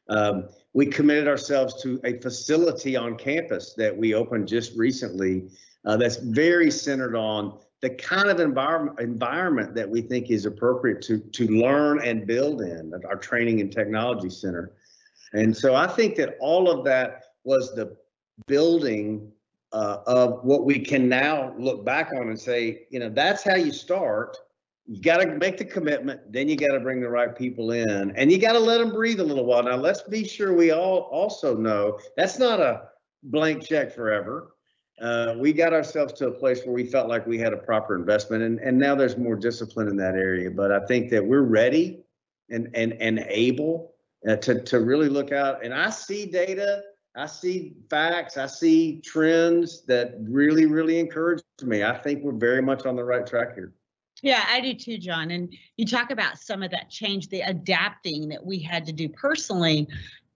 Um, 0.08 0.48
we 0.74 0.86
committed 0.86 1.28
ourselves 1.28 1.82
to 1.84 2.00
a 2.06 2.18
facility 2.20 2.96
on 2.96 3.18
campus 3.18 3.74
that 3.78 3.96
we 3.96 4.14
opened 4.14 4.48
just 4.48 4.78
recently 4.78 5.50
uh, 5.86 5.98
that's 5.98 6.16
very 6.16 6.72
centered 6.72 7.18
on 7.18 7.60
the 7.82 7.90
kind 7.90 8.30
of 8.30 8.40
environment 8.40 9.00
environment 9.00 9.76
that 9.76 9.90
we 9.90 10.02
think 10.02 10.30
is 10.30 10.46
appropriate 10.46 11.02
to 11.02 11.20
to 11.20 11.48
learn 11.48 12.02
and 12.02 12.26
build 12.26 12.62
in 12.62 12.94
our 13.08 13.16
training 13.18 13.60
and 13.62 13.72
technology 13.72 14.30
center. 14.30 14.72
And 15.34 15.56
so 15.56 15.76
I 15.76 15.88
think 15.88 16.16
that 16.16 16.38
all 16.40 16.70
of 16.70 16.86
that 16.86 17.24
was 17.44 17.76
the 17.76 17.96
building 18.48 19.32
uh, 19.72 19.98
of 20.08 20.44
what 20.44 20.66
we 20.66 20.80
can 20.80 21.08
now 21.08 21.54
look 21.58 21.86
back 21.86 22.12
on 22.16 22.30
and 22.30 22.40
say, 22.40 22.88
you 22.90 23.00
know, 23.00 23.10
that's 23.10 23.44
how 23.44 23.56
you 23.56 23.72
start. 23.72 24.38
You 24.88 25.00
got 25.02 25.18
to 25.18 25.28
make 25.28 25.58
the 25.58 25.66
commitment, 25.66 26.32
then 26.32 26.50
you 26.50 26.56
got 26.56 26.74
to 26.74 26.80
bring 26.80 27.00
the 27.00 27.10
right 27.10 27.36
people 27.36 27.72
in, 27.72 28.12
and 28.16 28.32
you 28.32 28.40
got 28.40 28.54
to 28.54 28.60
let 28.60 28.80
them 28.80 28.92
breathe 28.92 29.20
a 29.20 29.24
little 29.24 29.46
while. 29.46 29.62
Now, 29.62 29.76
let's 29.76 30.02
be 30.02 30.28
sure 30.28 30.54
we 30.54 30.72
all 30.72 31.02
also 31.12 31.56
know 31.56 32.00
that's 32.18 32.40
not 32.40 32.60
a 32.60 32.90
blank 33.24 33.64
check 33.64 33.94
forever. 33.94 34.56
Uh, 35.00 35.36
we 35.38 35.54
got 35.54 35.74
ourselves 35.74 36.12
to 36.14 36.28
a 36.28 36.32
place 36.32 36.66
where 36.66 36.74
we 36.74 36.86
felt 36.86 37.08
like 37.08 37.26
we 37.28 37.38
had 37.38 37.54
a 37.54 37.58
proper 37.58 37.96
investment, 37.96 38.44
and, 38.44 38.60
and 38.60 38.78
now 38.78 38.96
there's 38.96 39.18
more 39.18 39.36
discipline 39.36 39.88
in 39.88 39.96
that 39.96 40.16
area. 40.16 40.50
But 40.50 40.72
I 40.72 40.86
think 40.88 41.10
that 41.12 41.24
we're 41.24 41.44
ready 41.44 42.04
and 42.50 42.70
and 42.74 42.94
and 42.94 43.20
able 43.30 43.94
uh, 44.28 44.38
to 44.38 44.62
to 44.64 44.80
really 44.80 45.08
look 45.08 45.32
out. 45.32 45.64
And 45.64 45.74
I 45.74 45.90
see 45.90 46.26
data 46.26 46.82
I 47.16 47.26
see 47.26 47.74
facts, 47.90 48.38
I 48.38 48.46
see 48.46 49.02
trends 49.02 49.82
that 49.86 50.16
really, 50.22 50.66
really 50.66 51.00
encourage 51.00 51.42
me. 51.64 51.84
I 51.84 51.98
think 51.98 52.24
we're 52.24 52.32
very 52.34 52.62
much 52.62 52.86
on 52.86 52.96
the 52.96 53.04
right 53.04 53.26
track 53.26 53.56
here. 53.56 53.74
Yeah, 54.22 54.44
I 54.48 54.60
do 54.60 54.74
too, 54.74 54.98
John. 54.98 55.32
And 55.32 55.54
you 55.78 55.86
talk 55.86 56.12
about 56.12 56.38
some 56.38 56.62
of 56.62 56.72
that 56.72 56.90
change, 56.90 57.30
the 57.30 57.42
adapting 57.42 58.30
that 58.30 58.46
we 58.46 58.60
had 58.60 58.86
to 58.86 58.92
do 58.92 59.10
personally. 59.10 59.88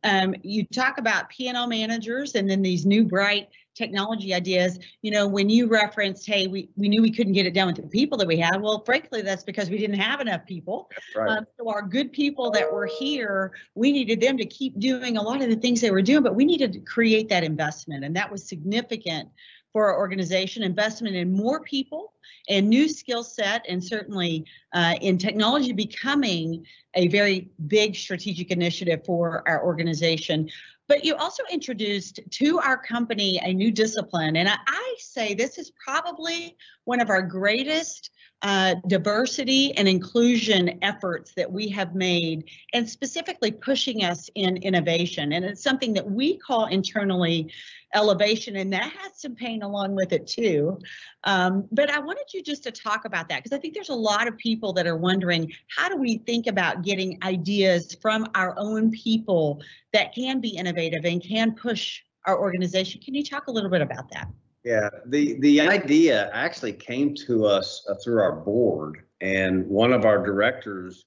Um, 0.04 0.36
you 0.44 0.66
talk 0.66 0.98
about 0.98 1.30
P&L 1.30 1.68
managers 1.68 2.36
and 2.36 2.50
then 2.50 2.62
these 2.62 2.86
new 2.86 3.04
bright 3.06 3.50
technology 3.76 4.34
ideas. 4.34 4.80
You 5.02 5.12
know, 5.12 5.28
when 5.28 5.50
you 5.50 5.68
referenced, 5.68 6.26
hey, 6.26 6.48
we, 6.48 6.70
we 6.76 6.90
knew 6.90 7.02
we 7.02 7.12
couldn't 7.12 7.34
get 7.34 7.46
it 7.46 7.54
done 7.54 7.68
with 7.68 7.78
the 7.78 7.84
people 7.84 8.18
that 8.20 8.28
we 8.28 8.38
had. 8.38 8.62
Well, 8.62 8.84
frankly, 8.86 9.22
that's 9.22 9.44
because 9.44 9.70
we 9.70 9.78
didn't 9.78 10.00
have 10.00 10.22
enough 10.22 10.46
people. 10.46 10.90
Right. 11.16 11.38
Um, 11.38 11.46
so 11.58 11.70
our 11.70 11.82
good 11.82 12.12
people 12.12 12.52
that 12.52 12.72
were 12.72 12.86
here, 12.86 13.54
we 13.76 13.92
needed 13.92 14.22
them 14.22 14.38
to 14.38 14.46
keep 14.46 14.80
doing 14.80 15.18
a 15.18 15.22
lot 15.22 15.42
of 15.42 15.50
the 15.50 15.56
things 15.56 15.82
they 15.82 15.92
were 15.92 16.02
doing, 16.02 16.24
but 16.24 16.36
we 16.36 16.46
needed 16.46 16.74
to 16.74 16.80
create 16.80 17.30
that 17.30 17.44
investment. 17.44 18.04
And 18.04 18.16
that 18.16 18.32
was 18.32 18.48
significant 18.48 19.30
for 19.74 19.88
our 19.88 19.98
organization, 19.98 20.64
investment 20.64 21.16
in 21.16 21.36
more 21.36 21.60
people 21.62 22.14
and 22.48 22.70
new 22.70 22.88
skill 22.88 23.24
set, 23.24 23.66
and 23.68 23.84
certainly 23.84 24.46
uh, 24.74 24.94
in 25.02 25.18
technology 25.18 25.74
becoming 25.74 26.66
a 26.94 27.08
very 27.08 27.50
big 27.68 27.96
strategic 27.96 28.52
initiative 28.52 29.02
for 29.06 29.44
our 29.48 29.66
organization. 29.66 30.50
But 30.88 31.06
you 31.06 31.16
also 31.16 31.44
introduced 31.52 32.20
to 32.30 32.60
our 32.60 32.78
company 32.78 33.40
a 33.44 33.54
new 33.54 33.72
discipline. 33.72 34.36
And 34.36 34.50
I, 34.50 34.58
I 34.68 34.96
say 35.00 35.34
this 35.34 35.58
is 35.58 35.72
probably 35.84 36.56
one 36.84 37.00
of 37.00 37.10
our 37.10 37.22
greatest 37.22 38.12
uh, 38.42 38.76
diversity 38.88 39.72
and 39.78 39.88
inclusion 39.88 40.78
efforts 40.82 41.34
that 41.38 41.50
we 41.50 41.70
have 41.70 41.96
made, 41.96 42.50
and 42.74 42.88
specifically 42.88 43.52
pushing 43.52 44.04
us 44.04 44.30
in 44.36 44.58
innovation. 44.58 45.32
And 45.32 45.46
it's 45.46 45.64
something 45.64 45.94
that 45.94 46.12
we 46.12 46.38
call 46.38 46.66
internally 46.66 47.50
elevation, 47.94 48.56
and 48.58 48.72
that 48.74 48.92
has 48.92 49.20
some 49.20 49.36
pain 49.36 49.62
along 49.64 49.96
with 49.96 50.12
it 50.14 50.28
too. 50.28 50.80
Um, 51.24 51.68
but 51.72 51.90
I 51.90 52.00
wanted 52.00 52.26
you 52.34 52.42
just 52.42 52.64
to 52.64 52.72
talk 52.72 53.06
about 53.06 53.30
that 53.30 53.44
because 53.44 53.56
I 53.56 53.60
think 53.60 53.74
there's 53.74 53.90
a 53.90 53.96
lot 53.96 54.28
of 54.28 54.38
people 54.38 54.74
that 54.74 54.88
are 54.88 54.98
wondering 54.98 55.52
how 55.76 55.90
do 55.90 55.98
we 55.98 56.18
think 56.20 56.48
about 56.48 56.84
getting 56.84 57.18
ideas 57.24 57.96
from 58.02 58.28
our 58.36 58.54
own 58.58 58.92
people 58.92 59.62
that 59.94 60.14
can 60.14 60.42
be 60.42 60.50
innovative 60.50 61.06
and 61.06 61.24
can 61.24 61.54
push 61.54 62.02
our 62.26 62.40
organization. 62.40 63.02
Can 63.02 63.14
you 63.14 63.24
talk 63.24 63.48
a 63.48 63.52
little 63.52 63.70
bit 63.70 63.82
about 63.82 64.10
that? 64.12 64.28
Yeah, 64.64 64.90
the 65.08 65.40
the 65.42 65.60
idea 65.60 66.30
actually 66.34 66.74
came 66.74 67.14
to 67.28 67.46
us 67.46 67.86
uh, 67.90 67.96
through 67.96 68.22
our 68.22 68.32
board, 68.32 69.04
and 69.20 69.68
one 69.68 69.92
of 69.92 70.06
our 70.06 70.24
directors 70.24 71.04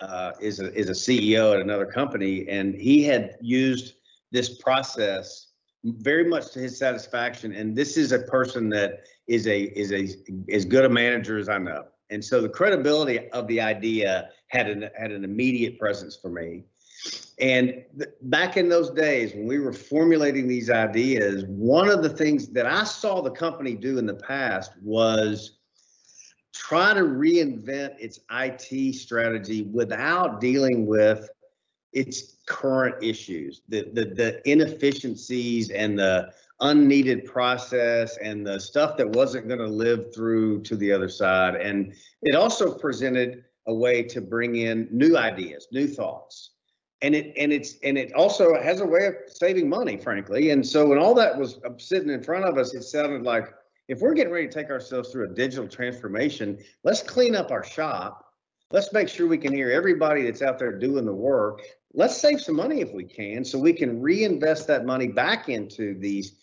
uh, 0.00 0.32
is 0.40 0.60
a 0.60 0.72
is 0.74 0.90
a 0.90 0.92
CEO 0.92 1.54
at 1.54 1.60
another 1.62 1.86
company, 1.86 2.46
and 2.48 2.74
he 2.74 3.02
had 3.02 3.36
used 3.40 3.94
this 4.30 4.58
process 4.58 5.51
very 5.84 6.24
much 6.24 6.52
to 6.52 6.60
his 6.60 6.78
satisfaction. 6.78 7.52
And 7.52 7.76
this 7.76 7.96
is 7.96 8.12
a 8.12 8.20
person 8.20 8.68
that 8.70 9.04
is 9.26 9.46
a 9.46 9.62
is 9.78 9.92
a 9.92 10.08
as 10.52 10.64
good 10.64 10.84
a 10.84 10.88
manager 10.88 11.38
as 11.38 11.48
I 11.48 11.58
know, 11.58 11.84
and 12.10 12.24
so 12.24 12.40
the 12.40 12.48
credibility 12.48 13.30
of 13.30 13.46
the 13.48 13.60
idea 13.60 14.30
had 14.48 14.68
an 14.68 14.88
had 14.96 15.12
an 15.12 15.24
immediate 15.24 15.78
presence 15.78 16.16
for 16.16 16.30
me. 16.30 16.64
And 17.40 17.84
th- 17.98 18.10
back 18.22 18.56
in 18.56 18.68
those 18.68 18.90
days 18.90 19.34
when 19.34 19.46
we 19.46 19.58
were 19.58 19.72
formulating 19.72 20.46
these 20.46 20.70
ideas, 20.70 21.44
one 21.46 21.88
of 21.88 22.02
the 22.02 22.08
things 22.08 22.48
that 22.48 22.66
I 22.66 22.84
saw 22.84 23.20
the 23.20 23.30
company 23.30 23.74
do 23.74 23.98
in 23.98 24.06
the 24.06 24.14
past 24.14 24.72
was 24.82 25.58
try 26.52 26.94
to 26.94 27.00
reinvent 27.00 27.98
its 27.98 28.20
IT 28.30 28.94
strategy 28.94 29.62
without 29.62 30.40
dealing 30.40 30.86
with 30.86 31.28
its 31.92 32.36
current 32.46 33.02
issues, 33.02 33.62
the, 33.68 33.88
the, 33.92 34.04
the 34.06 34.50
inefficiencies 34.50 35.70
and 35.70 35.98
the 35.98 36.32
unneeded 36.60 37.24
process 37.24 38.16
and 38.18 38.46
the 38.46 38.58
stuff 38.58 38.96
that 38.96 39.08
wasn't 39.10 39.46
going 39.48 39.60
to 39.60 39.66
live 39.66 40.14
through 40.14 40.62
to 40.62 40.76
the 40.76 40.92
other 40.92 41.08
side. 41.08 41.56
And 41.56 41.94
it 42.22 42.34
also 42.34 42.72
presented 42.72 43.44
a 43.66 43.74
way 43.74 44.02
to 44.04 44.20
bring 44.20 44.56
in 44.56 44.88
new 44.90 45.16
ideas, 45.16 45.68
new 45.72 45.86
thoughts 45.86 46.52
and 47.02 47.14
it 47.14 47.34
and 47.36 47.52
it's 47.52 47.76
and 47.82 47.98
it 47.98 48.12
also 48.14 48.54
has 48.60 48.80
a 48.80 48.86
way 48.86 49.06
of 49.06 49.14
saving 49.26 49.68
money, 49.68 49.96
frankly. 49.96 50.50
And 50.50 50.66
so 50.66 50.86
when 50.86 50.98
all 50.98 51.14
that 51.14 51.36
was 51.36 51.58
uh, 51.64 51.70
sitting 51.76 52.10
in 52.10 52.22
front 52.22 52.44
of 52.44 52.56
us, 52.56 52.74
it 52.74 52.84
sounded 52.84 53.22
like 53.22 53.52
if 53.88 54.00
we're 54.00 54.14
getting 54.14 54.32
ready 54.32 54.46
to 54.46 54.52
take 54.52 54.70
ourselves 54.70 55.10
through 55.10 55.30
a 55.30 55.34
digital 55.34 55.68
transformation, 55.68 56.58
let's 56.84 57.02
clean 57.02 57.34
up 57.34 57.50
our 57.50 57.64
shop. 57.64 58.24
Let's 58.70 58.92
make 58.92 59.08
sure 59.08 59.26
we 59.26 59.36
can 59.36 59.52
hear 59.52 59.70
everybody 59.70 60.22
that's 60.22 60.40
out 60.40 60.58
there 60.58 60.78
doing 60.78 61.04
the 61.04 61.12
work. 61.12 61.60
Let's 61.94 62.16
save 62.16 62.40
some 62.40 62.56
money 62.56 62.80
if 62.80 62.92
we 62.92 63.04
can, 63.04 63.44
so 63.44 63.58
we 63.58 63.72
can 63.72 64.00
reinvest 64.00 64.66
that 64.68 64.86
money 64.86 65.08
back 65.08 65.48
into 65.48 65.98
these 65.98 66.36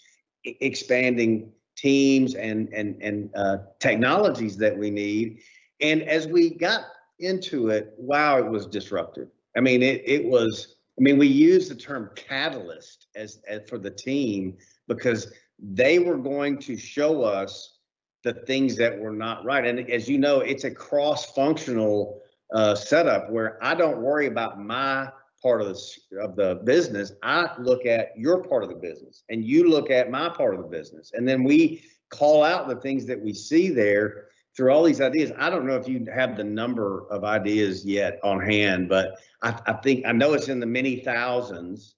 expanding 0.43 1.51
teams 1.75 2.35
and 2.35 2.69
and 2.73 3.01
and 3.01 3.29
uh, 3.35 3.57
technologies 3.79 4.57
that 4.57 4.77
we 4.77 4.89
need. 4.89 5.39
And 5.81 6.03
as 6.03 6.27
we 6.27 6.51
got 6.51 6.81
into 7.19 7.69
it, 7.69 7.93
wow, 7.97 8.37
it 8.37 8.49
was 8.49 8.67
disruptive. 8.67 9.29
I 9.57 9.61
mean, 9.61 9.81
it 9.81 10.03
it 10.05 10.25
was. 10.25 10.75
I 10.97 11.01
mean, 11.01 11.17
we 11.17 11.27
use 11.27 11.69
the 11.69 11.75
term 11.75 12.09
catalyst 12.15 13.07
as, 13.15 13.39
as 13.47 13.61
for 13.69 13.77
the 13.77 13.89
team 13.89 14.57
because 14.89 15.31
they 15.57 15.97
were 15.97 16.17
going 16.17 16.57
to 16.59 16.75
show 16.75 17.23
us 17.23 17.77
the 18.25 18.33
things 18.33 18.75
that 18.75 18.99
were 18.99 19.13
not 19.13 19.45
right. 19.45 19.65
And 19.65 19.89
as 19.89 20.09
you 20.09 20.17
know, 20.17 20.41
it's 20.41 20.65
a 20.65 20.71
cross-functional 20.71 22.21
uh, 22.53 22.75
setup 22.75 23.29
where 23.29 23.57
I 23.63 23.75
don't 23.75 24.01
worry 24.01 24.27
about 24.27 24.59
my 24.59 25.09
part 25.41 25.61
of 25.61 25.67
the 25.67 26.19
of 26.21 26.35
the 26.35 26.61
business. 26.63 27.13
I 27.23 27.49
look 27.59 27.85
at 27.85 28.17
your 28.17 28.43
part 28.43 28.63
of 28.63 28.69
the 28.69 28.75
business, 28.75 29.23
and 29.29 29.43
you 29.43 29.69
look 29.69 29.89
at 29.89 30.11
my 30.11 30.29
part 30.29 30.55
of 30.55 30.61
the 30.61 30.67
business, 30.67 31.11
and 31.13 31.27
then 31.27 31.43
we 31.43 31.83
call 32.09 32.43
out 32.43 32.67
the 32.67 32.75
things 32.77 33.05
that 33.05 33.21
we 33.21 33.33
see 33.33 33.69
there 33.69 34.27
through 34.55 34.71
all 34.71 34.83
these 34.83 35.01
ideas. 35.01 35.31
I 35.37 35.49
don't 35.49 35.65
know 35.65 35.75
if 35.75 35.87
you 35.87 36.05
have 36.13 36.35
the 36.35 36.43
number 36.43 37.07
of 37.09 37.23
ideas 37.23 37.85
yet 37.85 38.19
on 38.23 38.41
hand, 38.41 38.89
but 38.89 39.19
I, 39.41 39.57
I 39.67 39.73
think 39.73 40.05
I 40.05 40.11
know 40.11 40.33
it's 40.33 40.49
in 40.49 40.59
the 40.59 40.65
many 40.65 40.97
thousands, 40.97 41.95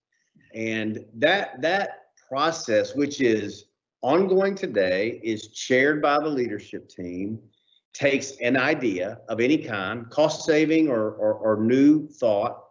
and 0.54 1.04
that 1.16 1.62
that 1.62 2.08
process, 2.28 2.96
which 2.96 3.22
is 3.22 3.66
ongoing 4.02 4.56
today, 4.56 5.20
is 5.24 5.48
chaired 5.48 6.02
by 6.02 6.20
the 6.20 6.30
leadership 6.30 6.90
team 6.90 7.40
takes 7.94 8.32
an 8.42 8.58
idea 8.58 9.20
of 9.28 9.40
any 9.40 9.58
kind, 9.58 10.10
cost 10.10 10.46
saving 10.46 10.88
or, 10.88 11.12
or, 11.12 11.34
or 11.34 11.62
new 11.62 12.08
thought, 12.08 12.64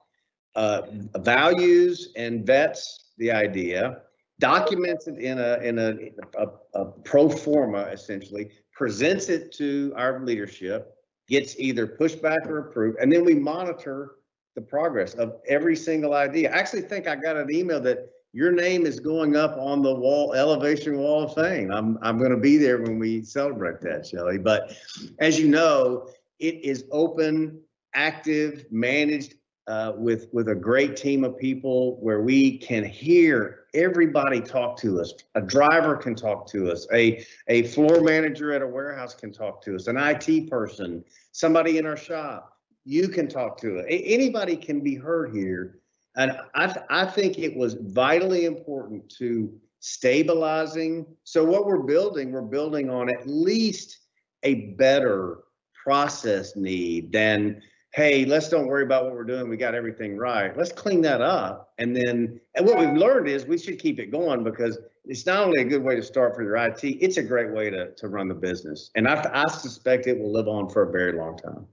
uh, 0.54 0.82
values 1.18 2.12
and 2.16 2.46
vets 2.46 3.12
the 3.18 3.30
idea, 3.30 4.02
documents 4.38 5.06
it 5.06 5.18
in 5.18 5.38
a 5.38 5.58
in 5.58 5.78
a, 5.78 5.96
a, 6.38 6.48
a 6.74 6.84
pro 7.04 7.28
forma 7.28 7.82
essentially, 7.92 8.50
presents 8.72 9.28
it 9.28 9.52
to 9.52 9.92
our 9.96 10.24
leadership, 10.24 10.94
gets 11.28 11.58
either 11.58 11.86
pushback 11.86 12.46
or 12.46 12.58
approved, 12.58 12.98
and 13.00 13.12
then 13.12 13.24
we 13.24 13.34
monitor 13.34 14.16
the 14.56 14.62
progress 14.62 15.14
of 15.14 15.34
every 15.46 15.76
single 15.76 16.14
idea. 16.14 16.52
I 16.52 16.58
actually 16.58 16.82
think 16.82 17.06
I 17.06 17.14
got 17.14 17.36
an 17.36 17.54
email 17.54 17.80
that 17.80 18.10
your 18.32 18.52
name 18.52 18.86
is 18.86 19.00
going 19.00 19.36
up 19.36 19.56
on 19.58 19.82
the 19.82 19.94
wall 19.94 20.34
elevation 20.34 20.98
wall 20.98 21.24
of 21.24 21.34
fame. 21.34 21.70
I'm 21.72 21.98
I'm 22.02 22.18
going 22.18 22.30
to 22.30 22.36
be 22.36 22.56
there 22.56 22.80
when 22.82 22.98
we 22.98 23.22
celebrate 23.22 23.80
that, 23.82 24.06
Shelley. 24.06 24.38
But 24.38 24.72
as 25.18 25.38
you 25.38 25.48
know, 25.48 26.08
it 26.38 26.64
is 26.64 26.84
open, 26.90 27.60
active, 27.94 28.66
managed 28.70 29.34
uh, 29.66 29.92
with 29.96 30.28
with 30.32 30.48
a 30.48 30.54
great 30.54 30.96
team 30.96 31.24
of 31.24 31.38
people 31.38 31.96
where 32.00 32.22
we 32.22 32.58
can 32.58 32.84
hear 32.84 33.64
everybody 33.74 34.40
talk 34.40 34.76
to 34.78 35.00
us. 35.00 35.12
A 35.34 35.40
driver 35.40 35.96
can 35.96 36.14
talk 36.14 36.46
to 36.48 36.70
us. 36.70 36.86
A 36.92 37.24
a 37.48 37.64
floor 37.64 38.00
manager 38.00 38.52
at 38.52 38.62
a 38.62 38.66
warehouse 38.66 39.14
can 39.14 39.32
talk 39.32 39.62
to 39.62 39.76
us. 39.76 39.86
An 39.86 39.96
IT 39.96 40.50
person, 40.50 41.04
somebody 41.32 41.78
in 41.78 41.86
our 41.86 41.96
shop, 41.96 42.58
you 42.84 43.08
can 43.08 43.28
talk 43.28 43.60
to 43.60 43.78
us. 43.78 43.84
A- 43.88 44.04
anybody 44.04 44.56
can 44.56 44.80
be 44.80 44.94
heard 44.94 45.34
here. 45.34 45.78
And 46.16 46.36
I 46.54 46.66
th- 46.66 46.86
I 46.90 47.04
think 47.04 47.38
it 47.38 47.56
was 47.56 47.74
vitally 47.74 48.44
important 48.44 49.08
to 49.18 49.52
stabilizing. 49.80 51.06
So 51.24 51.44
what 51.44 51.66
we're 51.66 51.82
building, 51.82 52.32
we're 52.32 52.42
building 52.42 52.90
on 52.90 53.08
at 53.08 53.26
least 53.26 53.98
a 54.42 54.72
better 54.72 55.38
process 55.84 56.56
need 56.56 57.12
than 57.12 57.62
hey, 57.92 58.24
let's 58.24 58.48
don't 58.48 58.66
worry 58.66 58.84
about 58.84 59.04
what 59.04 59.14
we're 59.14 59.24
doing. 59.24 59.48
We 59.48 59.56
got 59.56 59.74
everything 59.74 60.16
right. 60.16 60.56
Let's 60.56 60.72
clean 60.72 61.00
that 61.02 61.20
up. 61.20 61.72
And 61.78 61.94
then, 61.94 62.40
and 62.54 62.66
what 62.66 62.78
we've 62.78 62.96
learned 62.96 63.28
is 63.28 63.46
we 63.46 63.58
should 63.58 63.78
keep 63.78 63.98
it 63.98 64.12
going 64.12 64.44
because 64.44 64.78
it's 65.04 65.26
not 65.26 65.44
only 65.44 65.60
a 65.60 65.64
good 65.64 65.82
way 65.82 65.96
to 65.96 66.02
start 66.02 66.34
for 66.34 66.42
your 66.42 66.56
IT, 66.56 66.84
it's 66.84 67.16
a 67.16 67.22
great 67.22 67.50
way 67.52 67.68
to, 67.70 67.92
to 67.94 68.08
run 68.08 68.28
the 68.28 68.34
business. 68.34 68.90
And 68.94 69.08
I, 69.08 69.28
I 69.32 69.50
suspect 69.50 70.06
it 70.06 70.18
will 70.18 70.32
live 70.32 70.46
on 70.46 70.68
for 70.68 70.88
a 70.88 70.92
very 70.92 71.12
long 71.12 71.36
time. 71.36 71.66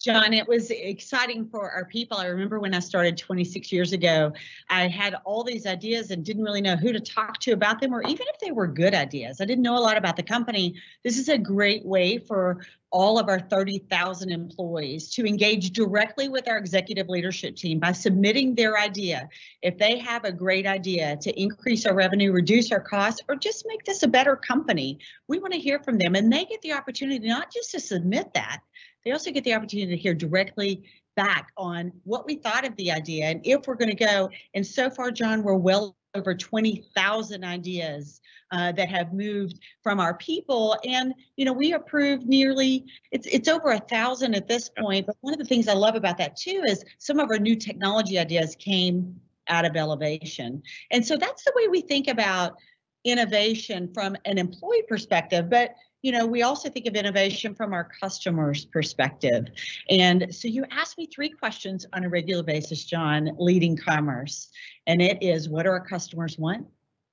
John, 0.00 0.32
it 0.32 0.48
was 0.48 0.70
exciting 0.70 1.46
for 1.46 1.70
our 1.70 1.84
people. 1.84 2.16
I 2.16 2.26
remember 2.26 2.58
when 2.58 2.72
I 2.72 2.78
started 2.78 3.18
26 3.18 3.70
years 3.70 3.92
ago, 3.92 4.32
I 4.70 4.88
had 4.88 5.14
all 5.26 5.44
these 5.44 5.66
ideas 5.66 6.10
and 6.10 6.24
didn't 6.24 6.42
really 6.42 6.62
know 6.62 6.74
who 6.74 6.90
to 6.90 7.00
talk 7.00 7.38
to 7.40 7.52
about 7.52 7.82
them, 7.82 7.92
or 7.92 8.00
even 8.04 8.26
if 8.32 8.38
they 8.40 8.50
were 8.50 8.66
good 8.66 8.94
ideas. 8.94 9.42
I 9.42 9.44
didn't 9.44 9.62
know 9.62 9.76
a 9.76 9.78
lot 9.78 9.98
about 9.98 10.16
the 10.16 10.22
company. 10.22 10.74
This 11.04 11.18
is 11.18 11.28
a 11.28 11.36
great 11.36 11.84
way 11.84 12.16
for 12.16 12.64
all 12.90 13.18
of 13.18 13.28
our 13.28 13.38
30,000 13.38 14.30
employees 14.30 15.10
to 15.10 15.26
engage 15.26 15.70
directly 15.70 16.30
with 16.30 16.48
our 16.48 16.56
executive 16.56 17.10
leadership 17.10 17.54
team 17.54 17.78
by 17.78 17.92
submitting 17.92 18.54
their 18.54 18.78
idea. 18.78 19.28
If 19.60 19.76
they 19.76 19.98
have 19.98 20.24
a 20.24 20.32
great 20.32 20.66
idea 20.66 21.18
to 21.18 21.40
increase 21.40 21.84
our 21.84 21.94
revenue, 21.94 22.32
reduce 22.32 22.72
our 22.72 22.80
costs, 22.80 23.20
or 23.28 23.36
just 23.36 23.66
make 23.68 23.84
this 23.84 24.02
a 24.02 24.08
better 24.08 24.34
company, 24.34 24.98
we 25.28 25.38
want 25.38 25.52
to 25.52 25.60
hear 25.60 25.78
from 25.78 25.98
them. 25.98 26.14
And 26.14 26.32
they 26.32 26.46
get 26.46 26.62
the 26.62 26.72
opportunity 26.72 27.28
not 27.28 27.52
just 27.52 27.70
to 27.72 27.80
submit 27.80 28.32
that, 28.32 28.60
they 29.04 29.12
also 29.12 29.30
get 29.30 29.44
the 29.44 29.54
opportunity 29.54 29.94
to 29.94 30.00
hear 30.00 30.14
directly 30.14 30.82
back 31.16 31.52
on 31.56 31.92
what 32.04 32.26
we 32.26 32.36
thought 32.36 32.66
of 32.66 32.74
the 32.76 32.90
idea 32.90 33.26
and 33.26 33.40
if 33.44 33.66
we're 33.66 33.74
going 33.74 33.90
to 33.90 33.96
go. 33.96 34.30
And 34.54 34.66
so 34.66 34.90
far, 34.90 35.10
John, 35.10 35.42
we're 35.42 35.54
well 35.54 35.96
over 36.14 36.34
20,000 36.34 37.44
ideas 37.44 38.20
uh, 38.52 38.72
that 38.72 38.88
have 38.88 39.12
moved 39.12 39.60
from 39.82 40.00
our 40.00 40.14
people. 40.14 40.76
And, 40.84 41.14
you 41.36 41.44
know, 41.44 41.52
we 41.52 41.72
approved 41.72 42.26
nearly, 42.26 42.84
it's, 43.12 43.26
it's 43.26 43.48
over 43.48 43.70
a 43.70 43.78
thousand 43.78 44.34
at 44.34 44.48
this 44.48 44.70
point. 44.78 45.06
But 45.06 45.16
one 45.20 45.32
of 45.32 45.38
the 45.38 45.44
things 45.44 45.68
I 45.68 45.74
love 45.74 45.94
about 45.94 46.18
that 46.18 46.36
too 46.36 46.64
is 46.66 46.84
some 46.98 47.20
of 47.20 47.30
our 47.30 47.38
new 47.38 47.54
technology 47.54 48.18
ideas 48.18 48.56
came 48.56 49.20
out 49.48 49.64
of 49.64 49.76
elevation. 49.76 50.62
And 50.90 51.04
so 51.04 51.16
that's 51.16 51.44
the 51.44 51.52
way 51.54 51.68
we 51.68 51.80
think 51.80 52.08
about 52.08 52.56
innovation 53.04 53.90
from 53.92 54.16
an 54.24 54.38
employee 54.38 54.84
perspective. 54.88 55.48
But 55.50 55.74
you 56.02 56.12
know, 56.12 56.26
we 56.26 56.42
also 56.42 56.70
think 56.70 56.86
of 56.86 56.94
innovation 56.94 57.54
from 57.54 57.74
our 57.74 57.84
customers' 58.00 58.64
perspective. 58.64 59.48
And 59.90 60.34
so 60.34 60.48
you 60.48 60.64
ask 60.70 60.96
me 60.96 61.06
three 61.06 61.28
questions 61.28 61.84
on 61.92 62.04
a 62.04 62.08
regular 62.08 62.42
basis, 62.42 62.84
John, 62.84 63.30
leading 63.38 63.76
commerce. 63.76 64.48
And 64.86 65.02
it 65.02 65.22
is 65.22 65.48
what 65.48 65.64
do 65.64 65.68
our 65.68 65.84
customers 65.84 66.38
want? 66.38 66.66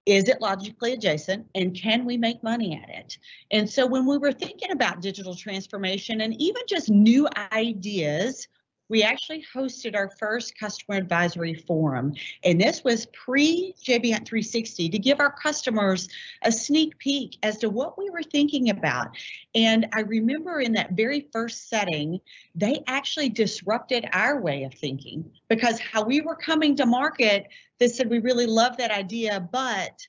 Is 0.05 0.29
it 0.29 0.39
logically 0.39 0.93
adjacent? 0.93 1.47
And 1.53 1.75
can 1.75 2.05
we 2.05 2.15
make 2.15 2.41
money 2.41 2.81
at 2.81 2.89
it? 2.89 3.17
And 3.51 3.69
so 3.69 3.85
when 3.85 4.05
we 4.05 4.17
were 4.17 4.31
thinking 4.31 4.71
about 4.71 5.01
digital 5.01 5.35
transformation 5.35 6.21
and 6.21 6.41
even 6.41 6.61
just 6.65 6.89
new 6.89 7.27
ideas, 7.51 8.47
we 8.89 9.03
actually 9.03 9.43
hosted 9.53 9.95
our 9.95 10.09
first 10.09 10.57
customer 10.57 10.97
advisory 10.97 11.53
forum. 11.53 12.13
And 12.43 12.59
this 12.59 12.83
was 12.83 13.05
pre 13.07 13.73
JB 13.83 14.13
Hunt 14.13 14.27
360 14.27 14.89
to 14.89 14.99
give 14.99 15.19
our 15.19 15.31
customers 15.31 16.07
a 16.43 16.51
sneak 16.51 16.97
peek 16.97 17.37
as 17.43 17.57
to 17.59 17.69
what 17.69 17.97
we 17.97 18.09
were 18.09 18.23
thinking 18.23 18.69
about. 18.69 19.09
And 19.55 19.87
I 19.93 20.01
remember 20.01 20.61
in 20.61 20.73
that 20.73 20.91
very 20.91 21.27
first 21.31 21.69
setting, 21.69 22.19
they 22.55 22.83
actually 22.87 23.29
disrupted 23.29 24.07
our 24.13 24.39
way 24.41 24.63
of 24.63 24.73
thinking 24.73 25.31
because 25.49 25.79
how 25.79 26.03
we 26.03 26.21
were 26.21 26.35
coming 26.35 26.75
to 26.77 26.85
market, 26.85 27.47
they 27.79 27.87
said, 27.87 28.09
we 28.09 28.19
really 28.19 28.45
love 28.45 28.77
that 28.77 28.91
idea, 28.91 29.47
but 29.51 29.99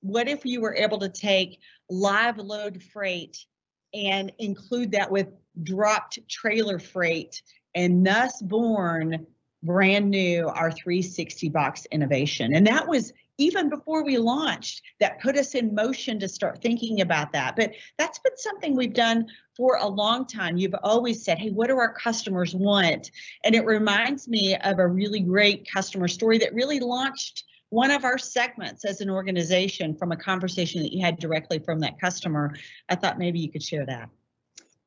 what 0.00 0.28
if 0.28 0.44
you 0.44 0.60
were 0.60 0.74
able 0.74 0.98
to 0.98 1.08
take 1.08 1.58
live 1.90 2.38
load 2.38 2.82
freight 2.82 3.44
and 3.94 4.32
include 4.38 4.92
that 4.92 5.10
with 5.10 5.28
dropped 5.62 6.18
trailer 6.28 6.78
freight 6.78 7.42
and 7.74 8.06
thus 8.06 8.40
born 8.42 9.26
brand 9.62 10.10
new 10.10 10.48
our 10.48 10.70
360 10.70 11.48
box 11.48 11.86
innovation. 11.90 12.54
And 12.54 12.66
that 12.66 12.86
was 12.86 13.12
even 13.38 13.68
before 13.68 14.04
we 14.04 14.18
launched 14.18 14.82
that 15.00 15.20
put 15.20 15.36
us 15.36 15.54
in 15.54 15.74
motion 15.74 16.18
to 16.20 16.28
start 16.28 16.60
thinking 16.60 17.00
about 17.00 17.32
that. 17.32 17.54
But 17.56 17.72
that's 17.96 18.18
been 18.18 18.36
something 18.36 18.76
we've 18.76 18.92
done 18.92 19.26
for 19.56 19.78
a 19.80 19.86
long 19.86 20.26
time. 20.26 20.56
You've 20.56 20.74
always 20.82 21.24
said, 21.24 21.38
hey, 21.38 21.50
what 21.50 21.68
do 21.68 21.78
our 21.78 21.92
customers 21.92 22.54
want? 22.54 23.10
And 23.44 23.54
it 23.54 23.64
reminds 23.64 24.28
me 24.28 24.56
of 24.56 24.80
a 24.80 24.86
really 24.86 25.20
great 25.20 25.68
customer 25.70 26.08
story 26.08 26.38
that 26.38 26.52
really 26.52 26.80
launched 26.80 27.44
one 27.70 27.90
of 27.90 28.04
our 28.04 28.18
segments 28.18 28.84
as 28.84 29.00
an 29.00 29.10
organization 29.10 29.94
from 29.94 30.10
a 30.10 30.16
conversation 30.16 30.82
that 30.82 30.92
you 30.92 31.04
had 31.04 31.18
directly 31.18 31.58
from 31.58 31.80
that 31.80 32.00
customer. 32.00 32.54
I 32.88 32.96
thought 32.96 33.18
maybe 33.18 33.38
you 33.38 33.50
could 33.50 33.62
share 33.62 33.86
that. 33.86 34.08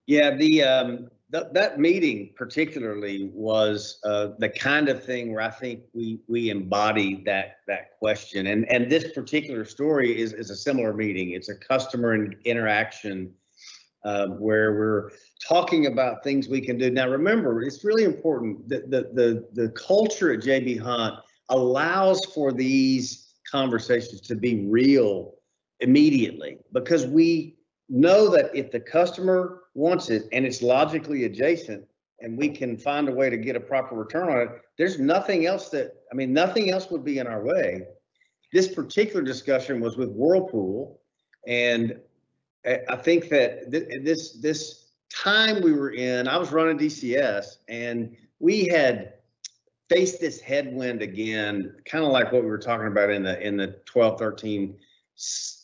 Yeah, 0.08 0.36
the 0.36 0.64
um, 0.64 1.10
that, 1.32 1.54
that 1.54 1.80
meeting 1.80 2.34
particularly 2.36 3.32
was 3.34 4.00
uh, 4.04 4.30
the 4.40 4.50
kind 4.50 4.90
of 4.90 5.04
thing 5.04 5.34
where 5.34 5.42
I 5.42 5.50
think 5.50 5.84
we 5.94 6.20
we 6.28 6.50
embodied 6.50 7.26
that 7.26 7.58
that 7.68 7.98
question. 8.00 8.48
And 8.48 8.70
and 8.70 8.92
this 8.92 9.12
particular 9.14 9.66
story 9.66 10.20
is 10.20 10.34
is 10.34 10.50
a 10.50 10.56
similar 10.56 10.94
meeting. 10.94 11.32
It's 11.32 11.50
a 11.50 11.56
customer 11.56 12.32
interaction 12.44 13.34
um, 14.04 14.40
where 14.40 14.74
we're 14.74 15.12
talking 15.48 15.86
about 15.86 16.24
things 16.24 16.48
we 16.48 16.62
can 16.62 16.78
do. 16.78 16.90
Now, 16.90 17.08
remember, 17.08 17.62
it's 17.62 17.84
really 17.84 18.04
important 18.04 18.68
that 18.70 18.90
the, 18.90 19.10
the, 19.14 19.48
the 19.54 19.70
culture 19.70 20.34
at 20.34 20.40
JB 20.40 20.80
Hunt 20.80 21.16
allows 21.50 22.26
for 22.34 22.52
these 22.52 23.36
conversations 23.50 24.22
to 24.22 24.36
be 24.36 24.66
real 24.66 25.36
immediately 25.82 26.58
because 26.74 27.06
we 27.06 27.58
know 27.90 28.30
that 28.30 28.56
if 28.56 28.72
the 28.72 28.80
customer 28.80 29.61
wants 29.74 30.10
it 30.10 30.28
and 30.32 30.46
it's 30.46 30.62
logically 30.62 31.26
adjacent 31.26 31.86
and 32.22 32.38
we 32.38 32.50
can 32.50 32.78
find 32.78 33.10
a 33.10 33.12
way 33.12 33.30
to 33.30 33.38
get 33.38 33.56
a 33.56 33.60
proper 33.60 33.96
return 33.96 34.30
on 34.30 34.40
it, 34.42 34.50
there's 34.78 35.00
nothing 35.00 35.46
else 35.46 35.70
that, 35.70 35.94
I 36.12 36.16
mean, 36.16 36.34
nothing 36.34 36.70
else 36.70 36.90
would 36.92 37.04
be 37.04 37.20
in 37.20 37.28
our 37.28 37.44
way. 37.44 37.84
This 38.54 38.68
particular 38.68 39.22
discussion 39.22 39.80
was 39.80 39.98
with 39.98 40.10
Whirlpool 40.12 41.00
and 41.48 42.00
I 42.66 42.96
think 42.96 43.30
that 43.30 43.72
th- 43.72 44.04
this, 44.04 44.34
this 44.34 44.92
time 45.10 45.62
we 45.64 45.74
were 45.74 45.92
in, 45.92 46.28
I 46.28 46.38
was 46.38 46.52
running 46.52 46.78
DCS 46.78 47.58
and 47.68 48.16
we 48.40 48.68
had 48.68 49.14
faced 49.90 50.22
this 50.22 50.40
headwind 50.40 51.02
again, 51.02 51.76
kind 51.86 52.06
of 52.06 52.12
like 52.12 52.32
what 52.32 52.44
we 52.44 52.50
were 52.50 52.60
talking 52.60 52.88
about 52.88 53.10
in 53.10 53.24
the, 53.24 53.42
in 53.46 53.58
the 53.58 53.80
12, 53.86 54.20
13. 54.20 54.78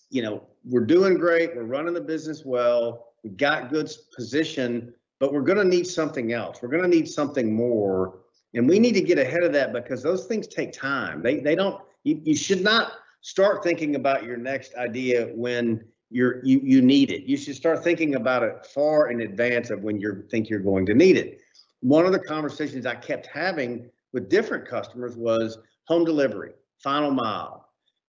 You 0.10 0.22
know, 0.22 0.44
we're 0.66 0.86
doing 0.86 1.16
great, 1.16 1.56
we're 1.56 1.64
running 1.64 1.94
the 1.94 2.02
business 2.02 2.44
well, 2.44 3.07
we 3.28 3.36
got 3.36 3.70
good 3.70 3.92
position, 4.16 4.94
but 5.20 5.34
we're 5.34 5.42
gonna 5.42 5.64
need 5.64 5.86
something 5.86 6.32
else. 6.32 6.62
We're 6.62 6.70
gonna 6.70 6.88
need 6.88 7.08
something 7.10 7.54
more. 7.54 8.20
And 8.54 8.68
we 8.68 8.80
need 8.80 8.94
to 8.94 9.02
get 9.02 9.20
ahead 9.20 9.44
of 9.44 9.52
that 9.54 9.74
because 9.74 10.02
those 10.02 10.26
things 10.26 10.48
take 10.48 10.72
time. 10.72 11.22
They, 11.22 11.40
they 11.40 11.54
don't, 11.54 11.82
you, 12.04 12.22
you 12.24 12.36
should 12.36 12.64
not 12.64 12.94
start 13.22 13.64
thinking 13.64 13.96
about 13.96 14.24
your 14.24 14.38
next 14.38 14.74
idea 14.76 15.28
when 15.36 15.84
you're, 16.10 16.44
you, 16.46 16.62
you 16.64 16.82
need 16.82 17.12
it. 17.12 17.24
You 17.24 17.36
should 17.36 17.56
start 17.56 17.84
thinking 17.84 18.16
about 18.16 18.44
it 18.44 18.66
far 18.66 19.12
in 19.12 19.22
advance 19.22 19.70
of 19.70 19.84
when 19.84 20.00
you 20.00 20.24
think 20.32 20.50
you're 20.50 20.60
going 20.60 20.86
to 20.86 20.94
need 20.94 21.18
it. 21.18 21.42
One 21.82 22.06
of 22.06 22.14
the 22.14 22.20
conversations 22.20 22.86
I 22.86 22.96
kept 22.96 23.28
having 23.28 23.90
with 24.14 24.30
different 24.30 24.68
customers 24.68 25.18
was 25.18 25.58
home 25.84 26.06
delivery, 26.06 26.54
final 26.82 27.12
mile. 27.12 27.68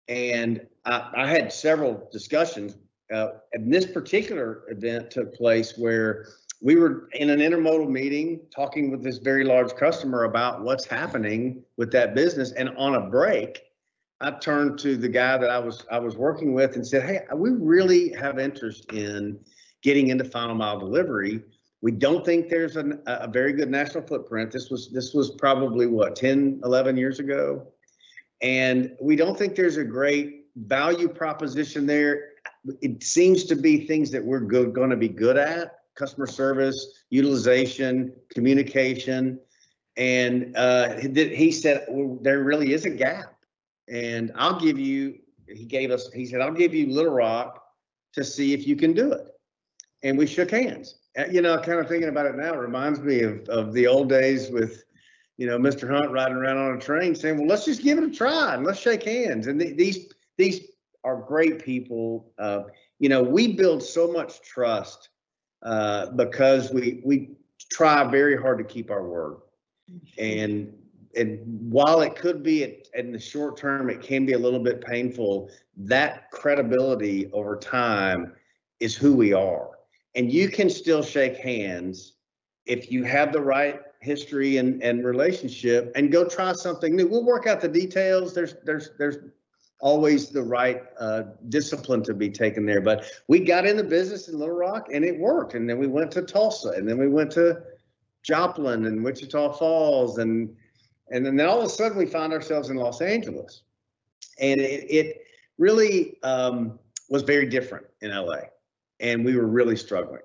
And 0.09 0.67
I, 0.83 1.11
I 1.15 1.27
had 1.27 1.51
several 1.51 2.09
discussions. 2.11 2.75
Uh, 3.13 3.29
and 3.53 3.71
this 3.71 3.85
particular 3.85 4.63
event 4.69 5.11
took 5.11 5.35
place 5.35 5.77
where 5.77 6.27
we 6.61 6.75
were 6.75 7.09
in 7.13 7.29
an 7.29 7.39
intermodal 7.39 7.89
meeting 7.89 8.39
talking 8.53 8.89
with 8.89 9.03
this 9.03 9.17
very 9.17 9.43
large 9.43 9.75
customer 9.75 10.23
about 10.23 10.63
what's 10.63 10.85
happening 10.85 11.63
with 11.77 11.91
that 11.91 12.15
business. 12.15 12.51
And 12.53 12.69
on 12.77 12.95
a 12.95 13.01
break, 13.01 13.61
I 14.21 14.31
turned 14.31 14.79
to 14.79 14.95
the 14.95 15.09
guy 15.09 15.37
that 15.37 15.49
I 15.49 15.59
was 15.59 15.85
I 15.91 15.99
was 15.99 16.15
working 16.15 16.53
with 16.53 16.75
and 16.75 16.87
said, 16.87 17.03
"Hey, 17.03 17.19
we 17.35 17.51
really 17.51 18.13
have 18.13 18.39
interest 18.39 18.91
in 18.93 19.39
getting 19.85 20.07
into 20.07 20.23
final 20.23 20.55
mile 20.55 20.79
delivery. 20.79 21.43
We 21.81 21.91
don't 21.91 22.25
think 22.25 22.49
there's 22.49 22.75
an, 22.75 23.03
a 23.05 23.27
very 23.27 23.53
good 23.53 23.69
national 23.69 24.07
footprint. 24.07 24.51
This 24.51 24.71
was 24.71 24.89
this 24.89 25.13
was 25.13 25.29
probably 25.31 25.85
what 25.85 26.15
10, 26.15 26.61
11 26.63 26.97
years 26.97 27.19
ago. 27.19 27.67
And 28.41 28.95
we 28.99 29.15
don't 29.15 29.37
think 29.37 29.55
there's 29.55 29.77
a 29.77 29.83
great 29.83 30.45
value 30.55 31.07
proposition 31.07 31.85
there. 31.85 32.29
It 32.81 33.03
seems 33.03 33.43
to 33.45 33.55
be 33.55 33.85
things 33.85 34.11
that 34.11 34.23
we're 34.23 34.39
good 34.39 34.73
going 34.73 34.89
to 34.89 34.95
be 34.95 35.09
good 35.09 35.37
at, 35.37 35.79
customer 35.95 36.27
service, 36.27 37.03
utilization, 37.09 38.13
communication. 38.29 39.39
And 39.97 40.55
uh, 40.57 40.97
he 40.97 41.51
said, 41.51 41.85
well, 41.89 42.17
there 42.21 42.43
really 42.43 42.73
is 42.73 42.85
a 42.85 42.89
gap. 42.89 43.33
And 43.87 44.31
I'll 44.35 44.59
give 44.59 44.79
you, 44.79 45.19
he 45.47 45.65
gave 45.65 45.91
us, 45.91 46.11
he 46.11 46.25
said, 46.25 46.41
I'll 46.41 46.51
give 46.51 46.73
you 46.73 46.87
Little 46.91 47.13
Rock 47.13 47.63
to 48.13 48.23
see 48.23 48.53
if 48.53 48.67
you 48.67 48.75
can 48.75 48.93
do 48.93 49.11
it. 49.11 49.27
And 50.03 50.17
we 50.17 50.25
shook 50.25 50.51
hands. 50.51 50.99
Uh, 51.17 51.25
You 51.31 51.41
know, 51.41 51.57
kind 51.59 51.79
of 51.79 51.87
thinking 51.87 52.09
about 52.09 52.25
it 52.25 52.35
now, 52.35 52.53
it 52.53 52.57
reminds 52.57 52.99
me 52.99 53.21
of, 53.21 53.47
of 53.47 53.73
the 53.73 53.87
old 53.87 54.09
days 54.09 54.49
with, 54.49 54.83
you 55.37 55.47
know, 55.47 55.57
Mr. 55.57 55.89
Hunt 55.89 56.11
riding 56.11 56.37
around 56.37 56.57
on 56.57 56.77
a 56.77 56.79
train 56.79 57.13
saying, 57.15 57.37
well, 57.37 57.47
let's 57.47 57.65
just 57.65 57.83
give 57.83 57.97
it 57.97 58.03
a 58.03 58.09
try 58.09 58.55
and 58.55 58.65
let's 58.65 58.79
shake 58.79 59.03
hands. 59.03 59.47
And 59.47 59.59
th- 59.59 59.77
these, 59.77 60.13
these 60.37 60.61
are 61.05 61.15
great 61.15 61.63
people. 61.63 62.33
Uh, 62.37 62.63
you 62.99 63.07
know, 63.07 63.23
we 63.23 63.53
build 63.53 63.81
so 63.81 64.11
much 64.11 64.41
trust 64.41 65.09
uh, 65.61 66.07
because 66.07 66.73
we, 66.73 67.01
we 67.05 67.29
try 67.71 68.03
very 68.03 68.35
hard 68.35 68.57
to 68.57 68.63
keep 68.63 68.91
our 68.91 69.07
word. 69.07 69.37
And 70.17 70.73
and 71.15 71.39
while 71.71 72.01
it 72.01 72.15
could 72.15 72.43
be 72.43 72.83
in 72.93 73.13
the 73.13 73.19
short 73.19 73.55
term, 73.55 73.89
it 73.89 74.01
can 74.01 74.25
be 74.25 74.33
a 74.33 74.37
little 74.37 74.59
bit 74.59 74.81
painful. 74.81 75.49
That 75.77 76.29
credibility 76.31 77.31
over 77.31 77.55
time 77.55 78.33
is 78.81 78.95
who 78.95 79.15
we 79.15 79.31
are. 79.31 79.69
And 80.15 80.29
you 80.31 80.49
can 80.49 80.69
still 80.69 81.01
shake 81.01 81.37
hands 81.37 82.15
if 82.65 82.91
you 82.91 83.03
have 83.03 83.31
the 83.31 83.39
right 83.39 83.79
history 84.01 84.57
and, 84.57 84.83
and 84.83 85.05
relationship 85.05 85.91
and 85.95 86.11
go 86.11 86.27
try 86.27 86.51
something 86.51 86.95
new. 86.95 87.07
We'll 87.07 87.25
work 87.25 87.47
out 87.47 87.61
the 87.61 87.69
details. 87.69 88.33
There's, 88.33 88.55
there's, 88.65 88.89
there's 88.97 89.17
always 89.79 90.29
the 90.29 90.41
right 90.41 90.83
uh, 90.99 91.23
discipline 91.49 92.03
to 92.03 92.13
be 92.13 92.29
taken 92.29 92.65
there. 92.65 92.81
But 92.81 93.05
we 93.27 93.39
got 93.39 93.65
in 93.65 93.77
the 93.77 93.83
business 93.83 94.27
in 94.27 94.39
Little 94.39 94.55
Rock 94.55 94.87
and 94.93 95.03
it 95.03 95.19
worked. 95.19 95.53
And 95.53 95.69
then 95.69 95.77
we 95.77 95.87
went 95.87 96.11
to 96.11 96.21
Tulsa 96.21 96.69
and 96.69 96.87
then 96.87 96.97
we 96.97 97.07
went 97.07 97.31
to 97.31 97.61
Joplin 98.23 98.85
and 98.85 99.03
Wichita 99.03 99.53
Falls 99.53 100.17
and 100.17 100.55
and 101.11 101.23
then 101.23 101.39
all 101.41 101.59
of 101.59 101.65
a 101.65 101.69
sudden 101.69 101.97
we 101.97 102.07
found 102.07 102.33
ourselves 102.33 102.69
in 102.69 102.77
Los 102.77 102.99
Angeles. 102.99 103.61
And 104.39 104.59
it, 104.59 104.89
it 104.89 105.21
really 105.59 106.17
um, 106.23 106.79
was 107.09 107.21
very 107.21 107.45
different 107.45 107.85
in 108.01 108.09
LA. 108.09 108.39
And 108.99 109.23
we 109.23 109.35
were 109.35 109.45
really 109.45 109.75
struggling. 109.75 110.23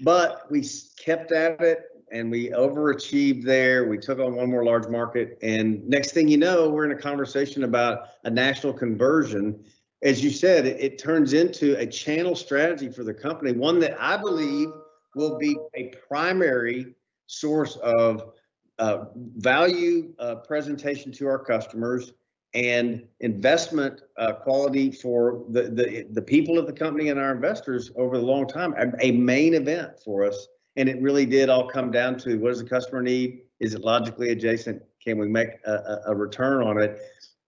But 0.00 0.50
we 0.50 0.66
kept 0.98 1.30
at 1.30 1.60
it 1.60 1.84
and 2.12 2.30
we 2.30 2.50
overachieved 2.50 3.42
there. 3.42 3.86
We 3.86 3.98
took 3.98 4.18
on 4.18 4.34
one 4.34 4.50
more 4.50 4.64
large 4.64 4.88
market. 4.88 5.38
And 5.42 5.86
next 5.88 6.12
thing 6.12 6.28
you 6.28 6.36
know, 6.36 6.68
we're 6.68 6.84
in 6.84 6.92
a 6.92 7.00
conversation 7.00 7.64
about 7.64 8.08
a 8.24 8.30
national 8.30 8.74
conversion. 8.74 9.64
As 10.02 10.22
you 10.22 10.30
said, 10.30 10.66
it, 10.66 10.80
it 10.80 10.98
turns 10.98 11.32
into 11.32 11.78
a 11.78 11.86
channel 11.86 12.36
strategy 12.36 12.90
for 12.90 13.02
the 13.02 13.14
company, 13.14 13.52
one 13.52 13.78
that 13.80 13.96
I 14.00 14.16
believe 14.16 14.68
will 15.14 15.38
be 15.38 15.56
a 15.74 15.92
primary 16.08 16.94
source 17.26 17.76
of 17.76 18.32
uh, 18.78 19.04
value 19.36 20.12
uh, 20.18 20.36
presentation 20.36 21.12
to 21.12 21.26
our 21.26 21.38
customers 21.38 22.12
and 22.54 23.06
investment 23.20 24.02
uh, 24.18 24.32
quality 24.32 24.90
for 24.90 25.44
the, 25.50 25.62
the, 25.62 26.06
the 26.10 26.22
people 26.22 26.58
of 26.58 26.66
the 26.66 26.72
company 26.72 27.08
and 27.08 27.18
our 27.18 27.32
investors 27.32 27.90
over 27.96 28.18
the 28.18 28.24
long 28.24 28.46
time, 28.46 28.74
a, 28.76 28.92
a 29.00 29.12
main 29.12 29.54
event 29.54 29.98
for 30.04 30.24
us. 30.24 30.48
And 30.76 30.88
it 30.88 31.00
really 31.02 31.26
did 31.26 31.48
all 31.48 31.68
come 31.68 31.90
down 31.90 32.16
to 32.18 32.36
what 32.36 32.48
does 32.48 32.62
the 32.62 32.68
customer 32.68 33.02
need? 33.02 33.42
Is 33.60 33.74
it 33.74 33.82
logically 33.82 34.30
adjacent? 34.30 34.82
Can 35.04 35.18
we 35.18 35.28
make 35.28 35.48
a, 35.66 35.98
a, 36.06 36.14
return 36.14 36.62
on 36.62 36.80
it? 36.80 37.00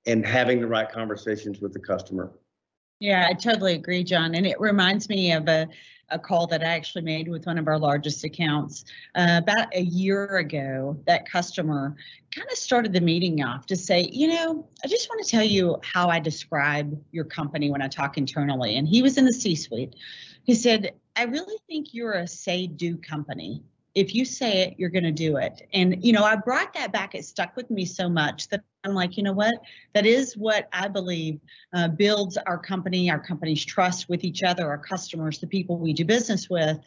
And 0.07 0.25
having 0.27 0.61
the 0.61 0.67
right 0.67 0.91
conversations 0.91 1.61
with 1.61 1.73
the 1.73 1.81
customer. 1.81 2.33
Yeah, 3.01 3.27
I 3.29 3.33
totally 3.33 3.75
agree, 3.75 4.05
John. 4.05 4.35
And 4.35 4.47
it 4.47 4.61
reminds 4.61 5.09
me 5.09 5.33
of 5.33 5.49
a, 5.49 5.67
a 6.11 6.19
call 6.19 6.47
that 6.49 6.63
I 6.63 6.69
actually 6.69 7.03
made 7.03 7.29
with 7.29 7.47
one 7.47 7.59
of 7.59 7.67
our 7.67 7.79
largest 7.79 8.23
accounts 8.25 8.85
uh, 9.15 9.41
about 9.43 9.75
a 9.75 9.81
year 9.81 10.37
ago. 10.37 10.99
That 11.07 11.29
customer 11.29 11.97
kind 12.35 12.49
of 12.51 12.59
started 12.59 12.93
the 12.93 13.01
meeting 13.01 13.43
off 13.43 13.67
to 13.67 13.77
say, 13.77 14.09
you 14.13 14.29
know, 14.29 14.69
I 14.85 14.89
just 14.89 15.09
want 15.09 15.25
to 15.25 15.31
tell 15.31 15.43
you 15.43 15.79
how 15.83 16.09
I 16.09 16.21
describe 16.21 16.99
your 17.13 17.25
company 17.25 17.71
when 17.71 17.83
I 17.83 17.89
talk 17.89 18.19
internally. 18.19 18.77
And 18.77 18.87
he 18.87 19.03
was 19.03 19.19
in 19.19 19.25
the 19.25 19.33
C 19.33 19.55
suite. 19.55 19.95
He 20.45 20.55
said, 20.55 20.93
I 21.17 21.25
really 21.25 21.57
think 21.67 21.95
you're 21.95 22.15
a 22.15 22.27
say 22.27 22.67
do 22.67 22.97
company. 22.97 23.63
If 23.95 24.15
you 24.15 24.25
say 24.25 24.63
it, 24.63 24.75
you're 24.77 24.91
going 24.91 25.05
to 25.05 25.13
do 25.13 25.37
it. 25.37 25.69
And, 25.73 26.05
you 26.05 26.13
know, 26.13 26.25
I 26.25 26.35
brought 26.35 26.75
that 26.75 26.93
back. 26.93 27.15
It 27.15 27.25
stuck 27.25 27.55
with 27.55 27.71
me 27.71 27.85
so 27.85 28.09
much 28.09 28.49
that 28.49 28.65
I'm 28.83 28.93
like, 28.93 29.17
you 29.17 29.23
know 29.23 29.33
what? 29.33 29.55
That 29.95 30.05
is 30.05 30.37
what 30.37 30.69
I 30.73 30.89
believe 30.89 31.39
uh, 31.73 31.89
builds 31.89 32.37
our 32.37 32.59
company, 32.59 33.09
our 33.09 33.21
company's 33.21 33.65
trust 33.65 34.09
with 34.09 34.25
each 34.25 34.43
other, 34.43 34.69
our 34.69 34.79
customers, 34.79 35.39
the 35.39 35.47
people 35.47 35.79
we 35.79 35.93
do 35.93 36.05
business 36.05 36.51
with. 36.51 36.79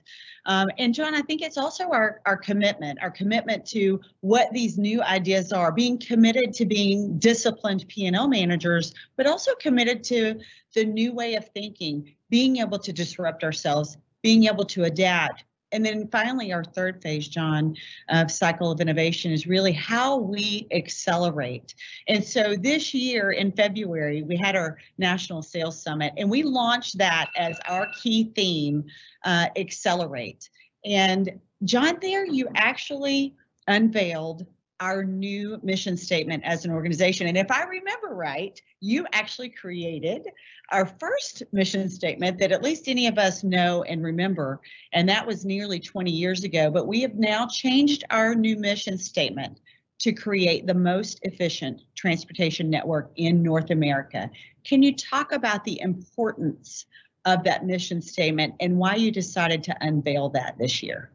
Um, 0.45 0.67
and 0.77 0.93
John, 0.93 1.15
I 1.15 1.21
think 1.21 1.41
it's 1.41 1.57
also 1.57 1.89
our, 1.91 2.21
our 2.25 2.37
commitment, 2.37 2.99
our 3.01 3.11
commitment 3.11 3.65
to 3.67 4.01
what 4.19 4.51
these 4.51 4.77
new 4.77 5.01
ideas 5.01 5.53
are, 5.53 5.71
being 5.71 5.97
committed 5.97 6.53
to 6.55 6.65
being 6.65 7.17
disciplined 7.19 7.87
P&L 7.87 8.27
managers, 8.27 8.93
but 9.15 9.27
also 9.27 9.55
committed 9.55 10.03
to 10.05 10.39
the 10.73 10.83
new 10.83 11.13
way 11.13 11.35
of 11.35 11.47
thinking, 11.49 12.13
being 12.29 12.57
able 12.57 12.79
to 12.79 12.93
disrupt 12.93 13.43
ourselves, 13.43 13.97
being 14.21 14.45
able 14.45 14.65
to 14.65 14.83
adapt. 14.83 15.43
And 15.73 15.85
then 15.85 16.07
finally, 16.07 16.53
our 16.53 16.63
third 16.63 17.01
phase, 17.01 17.27
John, 17.27 17.75
of 18.09 18.31
cycle 18.31 18.71
of 18.71 18.79
innovation 18.79 19.33
is 19.33 19.47
really 19.47 19.73
how 19.73 20.17
we 20.17 20.65
accelerate. 20.71 21.75
And 22.07 22.23
so 22.23 22.55
this 22.55 22.93
year 22.93 23.31
in 23.31 23.51
February, 23.51 24.23
we 24.23 24.37
had 24.37 24.55
our 24.55 24.77
National 24.97 25.41
Sales 25.41 25.81
Summit, 25.81 26.13
and 26.15 26.29
we 26.29 26.43
launched 26.43 26.97
that 26.99 27.31
as 27.37 27.59
our 27.67 27.87
key 28.01 28.31
theme, 28.33 28.85
uh, 29.25 29.47
accelerate. 29.57 30.49
And 30.85 31.37
John, 31.65 31.97
there 32.01 32.25
you 32.25 32.47
actually 32.55 33.35
unveiled 33.67 34.45
our 34.79 35.03
new 35.03 35.59
mission 35.63 35.97
statement 35.97 36.43
as 36.45 36.65
an 36.65 36.71
organization. 36.71 37.27
And 37.27 37.37
if 37.37 37.49
I 37.49 37.63
remember 37.63 38.09
right, 38.09 38.59
you 38.79 39.05
actually 39.13 39.49
created 39.49 40.27
our 40.71 40.85
first 40.85 41.43
mission 41.51 41.89
statement 41.89 42.37
that 42.39 42.51
at 42.51 42.63
least 42.63 42.87
any 42.87 43.07
of 43.07 43.17
us 43.17 43.43
know 43.43 43.83
and 43.83 44.03
remember, 44.03 44.61
and 44.93 45.09
that 45.09 45.25
was 45.25 45.45
nearly 45.45 45.79
20 45.79 46.11
years 46.11 46.43
ago. 46.43 46.69
But 46.69 46.87
we 46.87 47.01
have 47.01 47.15
now 47.15 47.47
changed 47.47 48.03
our 48.09 48.35
new 48.35 48.57
mission 48.57 48.97
statement 48.97 49.59
to 49.99 50.13
create 50.13 50.67
the 50.67 50.73
most 50.73 51.19
efficient 51.23 51.81
transportation 51.95 52.69
network 52.69 53.11
in 53.15 53.41
North 53.41 53.71
America. 53.71 54.29
Can 54.63 54.83
you 54.83 54.95
talk 54.95 55.31
about 55.31 55.63
the 55.63 55.81
importance 55.81 56.85
of 57.25 57.43
that 57.43 57.65
mission 57.65 58.01
statement 58.01 58.53
and 58.59 58.77
why 58.77 58.95
you 58.95 59.11
decided 59.11 59.63
to 59.63 59.75
unveil 59.81 60.29
that 60.29 60.57
this 60.59 60.83
year? 60.83 61.11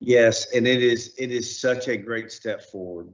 Yes, 0.00 0.52
and 0.54 0.66
it 0.66 0.82
is 0.82 1.14
it 1.18 1.30
is 1.30 1.60
such 1.60 1.88
a 1.88 1.96
great 1.96 2.32
step 2.32 2.62
forward. 2.62 3.12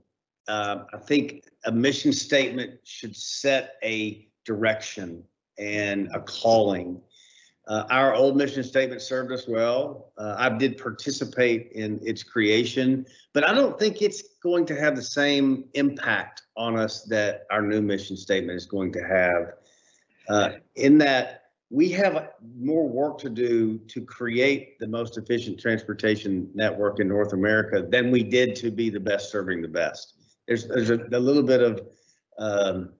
Um, 0.48 0.86
I 0.94 0.98
think 0.98 1.44
a 1.64 1.72
mission 1.72 2.12
statement 2.12 2.78
should 2.84 3.16
set 3.16 3.74
a 3.82 4.28
direction 4.44 5.24
and 5.58 6.08
a 6.14 6.20
calling. 6.20 7.00
Uh, 7.66 7.84
our 7.90 8.14
old 8.14 8.36
mission 8.36 8.62
statement 8.62 9.02
served 9.02 9.32
us 9.32 9.48
well. 9.48 10.12
Uh, 10.16 10.36
I 10.38 10.48
did 10.50 10.78
participate 10.78 11.72
in 11.72 11.98
its 12.04 12.22
creation, 12.22 13.04
but 13.32 13.42
I 13.42 13.52
don't 13.52 13.76
think 13.76 14.02
it's 14.02 14.22
going 14.40 14.66
to 14.66 14.80
have 14.80 14.94
the 14.94 15.02
same 15.02 15.64
impact 15.74 16.42
on 16.56 16.78
us 16.78 17.02
that 17.04 17.46
our 17.50 17.62
new 17.62 17.82
mission 17.82 18.16
statement 18.16 18.56
is 18.56 18.66
going 18.66 18.92
to 18.92 19.00
have. 19.00 19.52
Uh, 20.28 20.50
in 20.76 20.98
that 20.98 21.45
we 21.70 21.90
have 21.90 22.30
more 22.56 22.88
work 22.88 23.18
to 23.18 23.30
do 23.30 23.78
to 23.88 24.00
create 24.00 24.78
the 24.78 24.86
most 24.86 25.18
efficient 25.18 25.58
transportation 25.58 26.48
network 26.54 27.00
in 27.00 27.08
North 27.08 27.32
America 27.32 27.86
than 27.88 28.10
we 28.10 28.22
did 28.22 28.54
to 28.56 28.70
be 28.70 28.88
the 28.88 29.00
best 29.00 29.30
serving 29.30 29.62
the 29.62 29.68
best. 29.68 30.14
There's, 30.46 30.68
there's 30.68 30.90
a, 30.90 31.06
a 31.12 31.18
little 31.18 31.42
bit 31.42 31.60
of 31.60 31.88
um, 32.38 32.90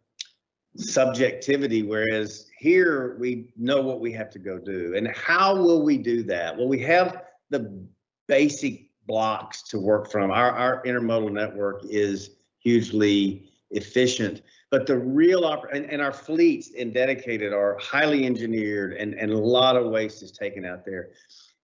subjectivity, 0.77 1.83
whereas 1.83 2.51
here 2.59 3.17
we 3.21 3.53
know 3.57 3.81
what 3.81 4.01
we 4.01 4.13
have 4.13 4.31
to 4.31 4.39
go 4.39 4.59
do. 4.59 4.95
And 4.97 5.09
how 5.09 5.55
will 5.55 5.83
we 5.83 5.97
do 5.97 6.25
that? 6.25 6.57
Well, 6.57 6.69
we 6.69 6.81
have 6.81 7.23
the 7.51 7.87
basic 8.27 8.91
blocks 9.07 9.63
to 9.65 9.79
work 9.79 10.11
from. 10.11 10.33
Our, 10.33 10.51
our 10.51 10.83
intermodal 10.85 11.31
network 11.31 11.83
is 11.89 12.31
hugely 12.59 13.49
efficient 13.71 14.43
but 14.71 14.87
the 14.87 14.99
real 14.99 15.47
and, 15.73 15.87
and 15.87 16.03
our 16.03 16.13
fleets 16.13 16.73
and 16.77 16.93
dedicated 16.93 17.53
are 17.53 17.79
highly 17.79 18.27
engineered 18.27 18.95
and, 18.95 19.15
and 19.15 19.31
a 19.31 19.39
lot 19.39 19.77
of 19.77 19.91
waste 19.91 20.23
is 20.23 20.33
taken 20.33 20.65
out 20.65 20.85
there. 20.85 21.11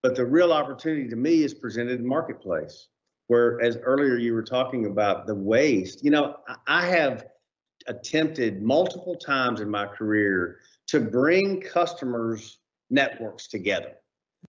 But 0.02 0.14
the 0.14 0.24
real 0.24 0.52
opportunity 0.52 1.08
to 1.08 1.16
me 1.16 1.42
is 1.42 1.52
presented 1.52 1.98
in 1.98 2.06
marketplace, 2.06 2.88
where 3.26 3.60
as 3.60 3.76
earlier 3.78 4.16
you 4.16 4.34
were 4.34 4.42
talking 4.42 4.86
about 4.86 5.26
the 5.26 5.34
waste. 5.34 6.04
You 6.04 6.10
know, 6.12 6.36
I 6.66 6.86
have 6.86 7.26
attempted 7.88 8.62
multiple 8.62 9.16
times 9.16 9.60
in 9.60 9.68
my 9.68 9.86
career 9.86 10.58
to 10.88 11.00
bring 11.00 11.60
customers 11.60 12.58
networks 12.90 13.48
together. 13.48 13.94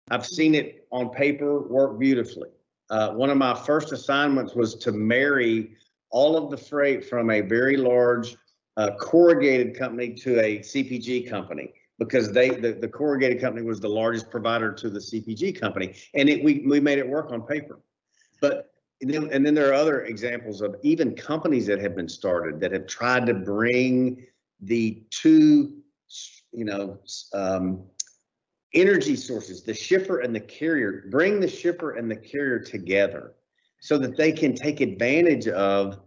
I've 0.09 0.25
seen 0.25 0.55
it 0.55 0.87
on 0.91 1.09
paper 1.09 1.61
work 1.61 1.99
beautifully. 1.99 2.49
Uh, 2.89 3.11
one 3.11 3.29
of 3.29 3.37
my 3.37 3.53
first 3.53 3.93
assignments 3.93 4.55
was 4.55 4.75
to 4.75 4.91
marry 4.91 5.77
all 6.11 6.37
of 6.37 6.49
the 6.51 6.57
freight 6.57 7.07
from 7.07 7.29
a 7.29 7.41
very 7.41 7.77
large 7.77 8.35
uh, 8.77 8.91
corrugated 8.99 9.77
company 9.77 10.13
to 10.13 10.39
a 10.39 10.59
CPG 10.59 11.29
company 11.29 11.73
because 11.99 12.31
they 12.31 12.49
the, 12.49 12.73
the 12.73 12.87
corrugated 12.87 13.39
company 13.39 13.65
was 13.65 13.79
the 13.79 13.89
largest 13.89 14.29
provider 14.29 14.71
to 14.73 14.89
the 14.89 14.99
CPG 14.99 15.59
company, 15.59 15.95
and 16.13 16.29
it 16.29 16.43
we 16.43 16.63
we 16.67 16.79
made 16.79 16.97
it 16.97 17.07
work 17.07 17.31
on 17.31 17.41
paper. 17.41 17.79
But 18.39 18.71
and 19.01 19.11
then, 19.11 19.29
and 19.31 19.45
then 19.45 19.55
there 19.55 19.69
are 19.69 19.73
other 19.73 20.03
examples 20.03 20.61
of 20.61 20.75
even 20.83 21.15
companies 21.15 21.65
that 21.67 21.79
have 21.79 21.95
been 21.95 22.09
started 22.09 22.59
that 22.59 22.71
have 22.71 22.87
tried 22.87 23.25
to 23.25 23.33
bring 23.33 24.25
the 24.61 25.03
two, 25.09 25.81
you 26.51 26.65
know, 26.65 26.99
um, 27.33 27.83
energy 28.73 29.15
sources, 29.15 29.63
the 29.63 29.73
shipper 29.73 30.19
and 30.19 30.35
the 30.35 30.39
carrier, 30.39 31.05
bring 31.09 31.39
the 31.39 31.47
shipper 31.47 31.95
and 31.95 32.09
the 32.09 32.15
carrier 32.15 32.59
together 32.59 33.33
so 33.81 33.97
that 33.97 34.15
they 34.15 34.31
can 34.31 34.55
take 34.55 34.79
advantage 34.79 35.47
of 35.49 35.99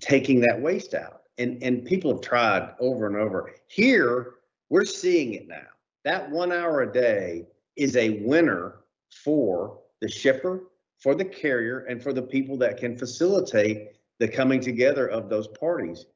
taking 0.00 0.40
that 0.40 0.60
waste 0.60 0.94
out. 0.94 1.22
And, 1.38 1.62
and 1.62 1.84
people 1.84 2.12
have 2.12 2.20
tried 2.20 2.74
over 2.80 3.06
and 3.06 3.16
over. 3.16 3.54
Here, 3.68 4.34
we're 4.68 4.84
seeing 4.84 5.34
it 5.34 5.46
now. 5.46 5.68
That 6.04 6.30
one 6.30 6.50
hour 6.50 6.82
a 6.82 6.92
day 6.92 7.46
is 7.76 7.96
a 7.96 8.20
winner 8.24 8.80
for 9.10 9.78
the 10.00 10.08
shipper, 10.08 10.64
for 10.98 11.14
the 11.14 11.24
carrier, 11.24 11.80
and 11.80 12.02
for 12.02 12.12
the 12.12 12.22
people 12.22 12.56
that 12.58 12.78
can 12.78 12.96
facilitate 12.96 13.92
the 14.18 14.28
coming 14.28 14.60
together 14.60 15.06
of 15.08 15.28
those 15.28 15.48
parties. 15.48 16.06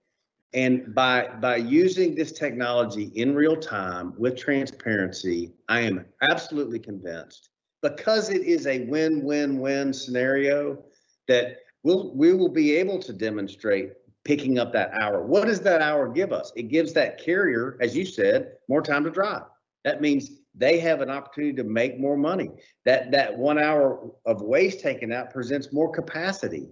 And 0.53 0.95
by 0.95 1.29
by 1.41 1.57
using 1.57 2.15
this 2.15 2.33
technology 2.33 3.11
in 3.15 3.35
real 3.35 3.57
time 3.57 4.15
with 4.17 4.37
transparency, 4.37 5.53
I 5.69 5.81
am 5.81 6.05
absolutely 6.23 6.79
convinced 6.79 7.51
because 7.83 8.31
it 8.31 8.43
is 8.43 8.67
a 8.67 8.85
win-win-win 8.87 9.93
scenario 9.93 10.83
that 11.29 11.59
we'll, 11.83 12.15
we 12.15 12.33
will 12.33 12.49
be 12.49 12.77
able 12.77 12.99
to 13.01 13.13
demonstrate 13.13 13.93
picking 14.25 14.59
up 14.59 14.73
that 14.73 14.93
hour. 14.95 15.23
What 15.23 15.47
does 15.47 15.61
that 15.61 15.83
hour 15.83 16.09
give 16.09 16.33
us? 16.33 16.53
It 16.57 16.69
gives 16.69 16.93
that 16.95 17.23
carrier, 17.23 17.77
as 17.81 17.97
you 17.97 18.07
said, 18.07 18.53
more 18.69 18.83
time 18.83 19.05
to 19.05 19.11
drive. 19.11 19.43
That 19.85 20.01
means 20.01 20.31
they 20.55 20.79
have 20.79 21.01
an 21.01 21.11
opportunity 21.11 21.55
to 21.57 21.65
make 21.65 21.99
more 21.99 22.17
money. 22.17 22.51
That 22.85 23.11
that 23.11 23.37
one 23.37 23.59
hour 23.59 24.11
of 24.25 24.41
waste 24.41 24.81
taken 24.81 25.13
out 25.13 25.31
presents 25.31 25.73
more 25.73 25.91
capacity 25.91 26.69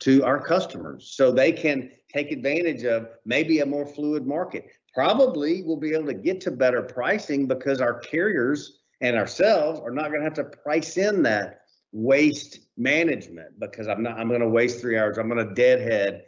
to 0.00 0.24
our 0.24 0.40
customers 0.40 1.12
so 1.14 1.30
they 1.30 1.52
can 1.52 1.90
take 2.12 2.32
advantage 2.32 2.84
of 2.84 3.08
maybe 3.24 3.60
a 3.60 3.66
more 3.66 3.86
fluid 3.86 4.26
market. 4.26 4.66
Probably 4.94 5.62
we'll 5.62 5.76
be 5.76 5.92
able 5.92 6.06
to 6.06 6.14
get 6.14 6.40
to 6.42 6.50
better 6.50 6.82
pricing 6.82 7.46
because 7.46 7.80
our 7.80 7.98
carriers 7.98 8.80
and 9.00 9.16
ourselves 9.16 9.80
are 9.80 9.90
not 9.90 10.08
going 10.08 10.20
to 10.20 10.24
have 10.24 10.34
to 10.34 10.44
price 10.44 10.96
in 10.96 11.22
that 11.24 11.60
waste 11.94 12.58
management 12.76 13.58
because 13.60 13.86
I'm 13.86 14.02
not, 14.02 14.18
I'm 14.18 14.28
going 14.28 14.40
to 14.40 14.48
waste 14.48 14.80
three 14.80 14.98
hours. 14.98 15.16
I'm 15.16 15.28
going 15.28 15.48
to 15.48 15.54
deadhead. 15.54 16.24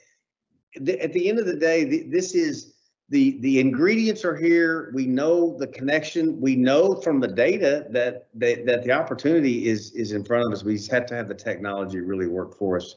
At 0.76 1.12
the 1.12 1.28
end 1.28 1.40
of 1.40 1.46
the 1.46 1.56
day, 1.56 2.04
this 2.08 2.34
is 2.34 2.74
the, 3.08 3.38
the 3.40 3.58
ingredients 3.58 4.24
are 4.24 4.36
here. 4.36 4.92
We 4.94 5.06
know 5.06 5.56
the 5.58 5.66
connection. 5.66 6.40
We 6.40 6.54
know 6.54 6.94
from 6.94 7.18
the 7.18 7.28
data 7.28 7.86
that, 7.90 8.28
that, 8.34 8.64
that 8.66 8.84
the 8.84 8.92
opportunity 8.92 9.66
is, 9.66 9.90
is 9.92 10.12
in 10.12 10.24
front 10.24 10.46
of 10.46 10.52
us. 10.52 10.62
We 10.62 10.76
just 10.76 10.90
have 10.92 11.06
to 11.06 11.16
have 11.16 11.26
the 11.26 11.34
technology 11.34 12.00
really 12.00 12.28
work 12.28 12.56
for 12.56 12.76
us. 12.76 12.94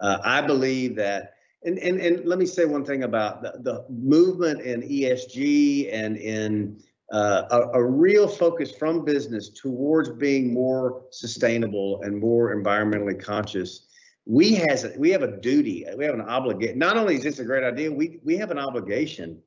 Uh, 0.00 0.18
I 0.22 0.42
believe 0.42 0.94
that, 0.96 1.34
and, 1.64 1.78
and, 1.78 1.98
and 1.98 2.26
let 2.26 2.38
me 2.38 2.46
say 2.46 2.66
one 2.66 2.84
thing 2.84 3.04
about 3.04 3.42
the, 3.42 3.52
the 3.60 3.86
movement 3.88 4.60
in 4.62 4.82
ESG 4.82 5.88
and 5.92 6.16
in 6.18 6.82
uh, 7.12 7.46
a, 7.50 7.78
a, 7.78 7.84
real 7.84 8.26
focus 8.26 8.72
from 8.72 9.04
business 9.04 9.50
towards 9.50 10.08
being 10.08 10.52
more 10.52 11.04
sustainable 11.10 12.00
and 12.02 12.18
more 12.18 12.56
environmentally 12.56 13.22
conscious. 13.22 13.86
We 14.24 14.54
has 14.54 14.86
we 14.96 15.10
have 15.10 15.22
a 15.22 15.36
duty, 15.40 15.84
we 15.96 16.06
have 16.06 16.14
an 16.14 16.22
obligation. 16.22 16.78
Not 16.78 16.96
only 16.96 17.16
is 17.16 17.22
this 17.22 17.38
a 17.38 17.44
great 17.44 17.64
idea, 17.64 17.92
we 17.92 18.18
we 18.24 18.38
have 18.38 18.50
an 18.50 18.58
obligation 18.58 19.38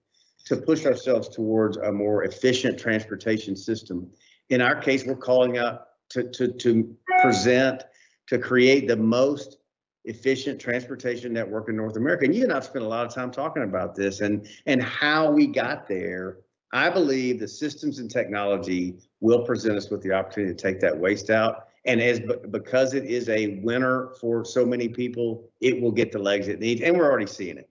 to 0.46 0.58
push 0.58 0.86
ourselves 0.86 1.28
towards 1.28 1.78
a 1.78 1.92
more 1.92 2.24
efficient 2.24 2.78
transportation 2.78 3.56
system. 3.56 4.12
In 4.50 4.62
our 4.62 4.76
case, 4.76 5.04
we're 5.04 5.16
calling 5.16 5.58
out 5.58 5.88
to 6.10 6.30
to 6.32 6.50
to 6.50 6.96
present 7.20 7.84
to 8.28 8.38
create 8.38 8.88
the 8.88 8.96
most 8.96 9.58
efficient 10.04 10.62
transportation 10.62 11.34
network 11.34 11.68
in 11.68 11.76
North 11.76 11.98
America. 11.98 12.26
And 12.26 12.36
you 12.36 12.44
and 12.44 12.54
I've 12.54 12.66
spent 12.66 12.86
a 12.86 12.88
lot 12.88 13.08
of 13.08 13.14
time 13.14 13.32
talking 13.32 13.64
about 13.64 13.96
this 13.96 14.22
and 14.22 14.48
and 14.68 14.84
how 14.84 15.32
we 15.32 15.48
got 15.48 15.88
there 15.88 16.38
I 16.76 16.90
believe 16.90 17.40
the 17.40 17.48
systems 17.48 18.00
and 18.00 18.12
technology 18.12 18.98
will 19.22 19.46
present 19.46 19.78
us 19.78 19.90
with 19.90 20.02
the 20.02 20.12
opportunity 20.12 20.54
to 20.54 20.62
take 20.62 20.82
that 20.82 20.98
waste 20.98 21.30
out. 21.30 21.70
And 21.86 22.02
as 22.02 22.20
because 22.52 22.94
it 22.94 23.06
is 23.06 23.30
a 23.30 23.62
winner 23.64 24.10
for 24.20 24.44
so 24.44 24.66
many 24.66 24.90
people, 24.90 25.50
it 25.62 25.82
will 25.82 25.94
get 25.94 26.12
the 26.12 26.20
legs 26.20 26.50
it 26.50 26.60
needs, 26.60 26.82
and 26.82 26.98
we're 26.98 27.10
already 27.10 27.28
seeing 27.28 27.58
it. 27.58 27.70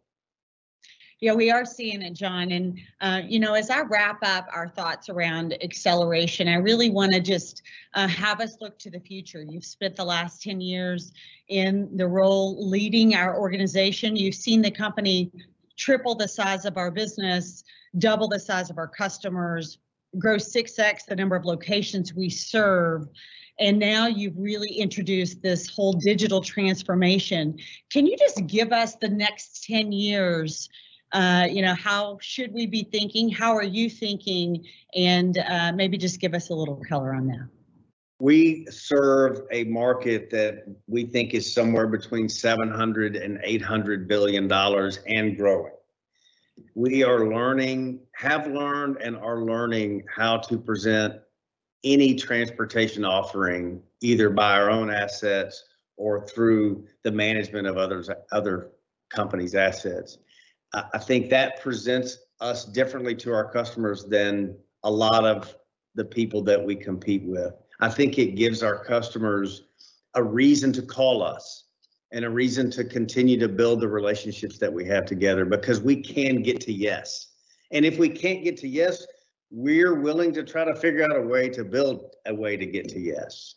Yeah, 1.20 1.34
we 1.34 1.50
are 1.50 1.66
seeing 1.66 2.00
it, 2.00 2.14
John. 2.14 2.50
And, 2.50 2.80
uh, 3.02 3.20
you 3.26 3.40
know, 3.40 3.52
as 3.52 3.68
I 3.68 3.82
wrap 3.82 4.20
up 4.22 4.46
our 4.50 4.68
thoughts 4.68 5.10
around 5.10 5.54
acceleration, 5.62 6.48
I 6.48 6.54
really 6.54 6.88
want 6.88 7.12
to 7.12 7.20
just 7.20 7.62
uh, 7.92 8.08
have 8.08 8.40
us 8.40 8.56
look 8.60 8.78
to 8.78 8.90
the 8.90 9.00
future. 9.00 9.42
You've 9.42 9.66
spent 9.66 9.96
the 9.96 10.04
last 10.04 10.42
10 10.42 10.62
years 10.62 11.12
in 11.48 11.94
the 11.96 12.06
role 12.06 12.68
leading 12.68 13.14
our 13.14 13.38
organization. 13.38 14.16
You've 14.16 14.34
seen 14.34 14.62
the 14.62 14.70
company 14.70 15.30
triple 15.76 16.14
the 16.14 16.28
size 16.28 16.64
of 16.64 16.78
our 16.78 16.90
business 16.90 17.64
double 17.98 18.28
the 18.28 18.40
size 18.40 18.70
of 18.70 18.78
our 18.78 18.88
customers, 18.88 19.78
grow 20.18 20.36
6x 20.36 21.06
the 21.06 21.16
number 21.16 21.36
of 21.36 21.44
locations 21.44 22.14
we 22.14 22.28
serve. 22.28 23.08
And 23.58 23.78
now 23.78 24.06
you've 24.06 24.36
really 24.36 24.72
introduced 24.72 25.42
this 25.42 25.68
whole 25.68 25.92
digital 25.92 26.40
transformation. 26.40 27.58
Can 27.90 28.06
you 28.06 28.16
just 28.16 28.46
give 28.46 28.72
us 28.72 28.96
the 28.96 29.08
next 29.08 29.64
10 29.64 29.92
years? 29.92 30.68
Uh, 31.12 31.46
you 31.48 31.62
know, 31.62 31.74
how 31.74 32.18
should 32.20 32.52
we 32.52 32.66
be 32.66 32.82
thinking? 32.82 33.30
How 33.30 33.54
are 33.54 33.62
you 33.62 33.88
thinking? 33.88 34.64
And 34.96 35.38
uh, 35.38 35.72
maybe 35.72 35.96
just 35.96 36.20
give 36.20 36.34
us 36.34 36.50
a 36.50 36.54
little 36.54 36.82
color 36.88 37.14
on 37.14 37.28
that. 37.28 37.48
We 38.18 38.66
serve 38.70 39.42
a 39.52 39.64
market 39.64 40.30
that 40.30 40.64
we 40.88 41.04
think 41.04 41.34
is 41.34 41.52
somewhere 41.52 41.86
between 41.86 42.28
700 42.28 43.16
and 43.16 43.38
800 43.42 44.08
billion 44.08 44.48
dollars 44.48 44.98
and 45.06 45.36
growing. 45.36 45.72
We 46.74 47.02
are 47.02 47.28
learning, 47.28 48.00
have 48.14 48.46
learned 48.46 48.98
and 48.98 49.16
are 49.16 49.42
learning 49.42 50.04
how 50.14 50.38
to 50.38 50.58
present 50.58 51.20
any 51.84 52.14
transportation 52.14 53.04
offering 53.04 53.82
either 54.00 54.30
by 54.30 54.58
our 54.58 54.70
own 54.70 54.90
assets 54.90 55.64
or 55.96 56.26
through 56.26 56.86
the 57.02 57.12
management 57.12 57.66
of 57.66 57.76
others, 57.76 58.10
other 58.32 58.70
companies' 59.10 59.54
assets. 59.54 60.18
I, 60.72 60.98
think 60.98 61.30
that 61.30 61.60
presents 61.62 62.18
us 62.40 62.64
differently 62.64 63.14
to 63.16 63.32
our 63.32 63.50
customers 63.50 64.04
than 64.04 64.56
a 64.82 64.90
lot 64.90 65.24
of 65.24 65.54
the 65.94 66.04
people 66.04 66.42
that 66.42 66.62
we 66.62 66.74
compete 66.74 67.22
with. 67.24 67.54
I 67.80 67.88
think 67.88 68.18
it 68.18 68.34
gives 68.34 68.62
our 68.62 68.84
customers 68.84 69.64
a 70.14 70.22
reason 70.22 70.72
to 70.72 70.82
call 70.82 71.22
us 71.22 71.63
and 72.14 72.24
a 72.24 72.30
reason 72.30 72.70
to 72.70 72.84
continue 72.84 73.36
to 73.36 73.48
build 73.48 73.80
the 73.80 73.88
relationships 73.88 74.56
that 74.58 74.72
we 74.72 74.86
have 74.86 75.04
together 75.04 75.44
because 75.44 75.80
we 75.80 76.00
can 76.00 76.42
get 76.42 76.60
to 76.60 76.72
yes. 76.72 77.32
And 77.72 77.84
if 77.84 77.98
we 77.98 78.08
can't 78.08 78.44
get 78.44 78.56
to 78.58 78.68
yes, 78.68 79.04
we're 79.50 79.94
willing 79.94 80.32
to 80.34 80.44
try 80.44 80.64
to 80.64 80.76
figure 80.76 81.02
out 81.02 81.16
a 81.16 81.20
way 81.20 81.48
to 81.48 81.64
build 81.64 82.14
a 82.26 82.34
way 82.34 82.56
to 82.56 82.66
get 82.66 82.88
to 82.90 83.00
yes. 83.00 83.56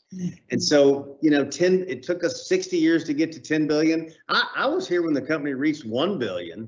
And 0.50 0.62
so, 0.62 1.18
you 1.22 1.30
know, 1.30 1.46
10, 1.46 1.86
it 1.88 2.02
took 2.02 2.24
us 2.24 2.48
60 2.48 2.78
years 2.78 3.04
to 3.04 3.14
get 3.14 3.32
to 3.34 3.40
10 3.40 3.68
billion. 3.68 4.12
I, 4.28 4.44
I 4.56 4.66
was 4.66 4.88
here 4.88 5.04
when 5.04 5.14
the 5.14 5.22
company 5.22 5.54
reached 5.54 5.86
1 5.86 6.18
billion. 6.18 6.68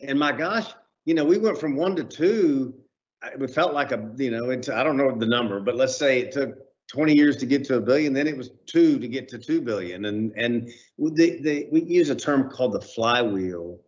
And 0.00 0.18
my 0.18 0.32
gosh, 0.32 0.66
you 1.06 1.14
know, 1.14 1.24
we 1.24 1.38
went 1.38 1.56
from 1.58 1.74
one 1.74 1.96
to 1.96 2.04
two. 2.04 2.74
It 3.22 3.50
felt 3.50 3.72
like 3.72 3.92
a, 3.92 4.12
you 4.16 4.30
know, 4.30 4.50
it's, 4.50 4.68
I 4.68 4.82
don't 4.82 4.98
know 4.98 5.10
the 5.16 5.26
number, 5.26 5.58
but 5.58 5.74
let's 5.74 5.96
say 5.96 6.20
it 6.20 6.32
took 6.32 6.58
20 6.90 7.14
years 7.14 7.36
to 7.36 7.46
get 7.46 7.64
to 7.64 7.76
a 7.76 7.80
billion, 7.80 8.12
then 8.12 8.26
it 8.26 8.36
was 8.36 8.50
two 8.66 8.98
to 8.98 9.06
get 9.06 9.28
to 9.28 9.38
2 9.38 9.60
billion. 9.60 10.06
And, 10.06 10.32
and 10.36 10.68
the, 10.98 11.40
the, 11.40 11.68
we 11.70 11.82
use 11.82 12.10
a 12.10 12.16
term 12.16 12.50
called 12.50 12.72
the 12.72 12.80
flywheel 12.80 13.78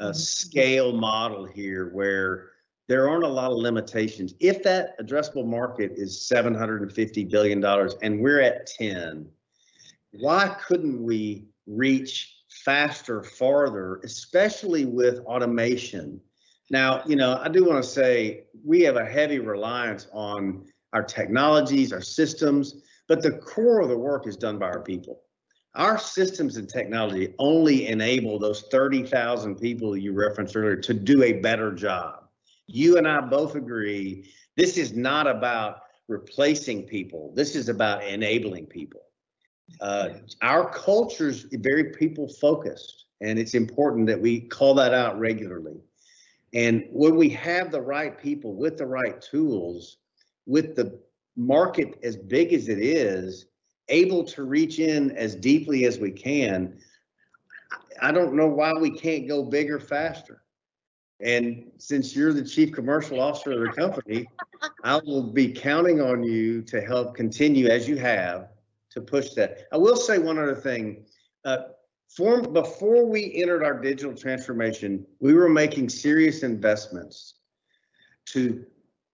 uh, 0.00 0.12
scale 0.14 0.92
model 0.92 1.44
here 1.44 1.90
where 1.92 2.50
there 2.88 3.10
aren't 3.10 3.24
a 3.24 3.28
lot 3.28 3.50
of 3.50 3.58
limitations. 3.58 4.32
If 4.40 4.62
that 4.62 4.98
addressable 4.98 5.46
market 5.46 5.92
is 5.96 6.30
$750 6.32 7.30
billion 7.30 7.62
and 8.02 8.20
we're 8.20 8.40
at 8.40 8.66
10, 8.66 9.28
why 10.12 10.56
couldn't 10.66 11.02
we 11.02 11.48
reach 11.66 12.36
faster, 12.64 13.22
farther, 13.22 14.00
especially 14.02 14.86
with 14.86 15.18
automation? 15.26 16.22
Now, 16.70 17.02
you 17.06 17.16
know, 17.16 17.38
I 17.42 17.48
do 17.48 17.64
want 17.64 17.84
to 17.84 17.88
say 17.88 18.44
we 18.64 18.80
have 18.82 18.96
a 18.96 19.04
heavy 19.04 19.40
reliance 19.40 20.06
on 20.12 20.64
our 20.96 21.02
technologies, 21.02 21.92
our 21.92 22.00
systems, 22.00 22.82
but 23.06 23.22
the 23.22 23.32
core 23.38 23.80
of 23.80 23.88
the 23.88 23.98
work 23.98 24.26
is 24.26 24.36
done 24.36 24.58
by 24.58 24.66
our 24.66 24.82
people. 24.82 25.22
Our 25.74 25.98
systems 25.98 26.56
and 26.56 26.68
technology 26.68 27.34
only 27.38 27.86
enable 27.86 28.38
those 28.38 28.62
30,000 28.70 29.56
people 29.56 29.96
you 29.96 30.12
referenced 30.12 30.56
earlier 30.56 30.76
to 30.76 30.94
do 30.94 31.22
a 31.22 31.34
better 31.34 31.72
job 31.72 32.26
you 32.66 32.98
and 32.98 33.06
I 33.06 33.20
both 33.20 33.54
agree 33.54 34.30
this 34.56 34.76
is 34.78 34.94
not 34.94 35.26
about 35.26 35.82
replacing 36.08 36.84
people. 36.84 37.32
This 37.34 37.54
is 37.54 37.68
about 37.68 38.04
enabling 38.04 38.66
people. 38.66 39.02
Uh, 39.80 40.10
our 40.42 40.70
culture 40.70 41.28
is 41.28 41.46
very 41.52 41.92
people 41.92 42.28
focused, 42.28 43.06
and 43.20 43.38
it's 43.38 43.54
important 43.54 44.06
that 44.06 44.20
we 44.20 44.40
call 44.40 44.74
that 44.74 44.94
out 44.94 45.18
regularly. 45.18 45.80
And 46.54 46.86
when 46.90 47.16
we 47.16 47.28
have 47.30 47.70
the 47.70 47.80
right 47.80 48.16
people 48.18 48.54
with 48.54 48.78
the 48.78 48.86
right 48.86 49.20
tools, 49.20 49.98
with 50.46 50.76
the 50.76 51.00
market 51.36 51.98
as 52.02 52.16
big 52.16 52.52
as 52.52 52.68
it 52.68 52.78
is, 52.78 53.46
able 53.88 54.24
to 54.24 54.44
reach 54.44 54.78
in 54.78 55.10
as 55.12 55.34
deeply 55.34 55.84
as 55.84 55.98
we 55.98 56.10
can, 56.10 56.78
I 58.00 58.12
don't 58.12 58.34
know 58.34 58.46
why 58.46 58.72
we 58.72 58.90
can't 58.90 59.28
go 59.28 59.42
bigger 59.42 59.78
faster. 59.78 60.42
And 61.20 61.70
since 61.78 62.14
you're 62.14 62.32
the 62.32 62.44
chief 62.44 62.72
commercial 62.72 63.20
officer 63.20 63.52
of 63.52 63.60
the 63.60 63.72
company, 63.80 64.28
I 64.84 64.96
will 64.96 65.22
be 65.22 65.50
counting 65.50 66.00
on 66.00 66.22
you 66.22 66.62
to 66.62 66.80
help 66.80 67.14
continue 67.14 67.68
as 67.68 67.88
you 67.88 67.96
have 67.96 68.48
to 68.90 69.00
push 69.00 69.30
that. 69.30 69.66
I 69.72 69.78
will 69.78 69.96
say 69.96 70.18
one 70.18 70.38
other 70.38 70.54
thing. 70.54 71.06
Uh, 71.44 71.58
form, 72.08 72.52
before 72.52 73.06
we 73.06 73.34
entered 73.34 73.62
our 73.62 73.80
digital 73.80 74.14
transformation, 74.14 75.06
we 75.20 75.32
were 75.32 75.48
making 75.48 75.88
serious 75.88 76.42
investments 76.42 77.34
to 78.26 78.66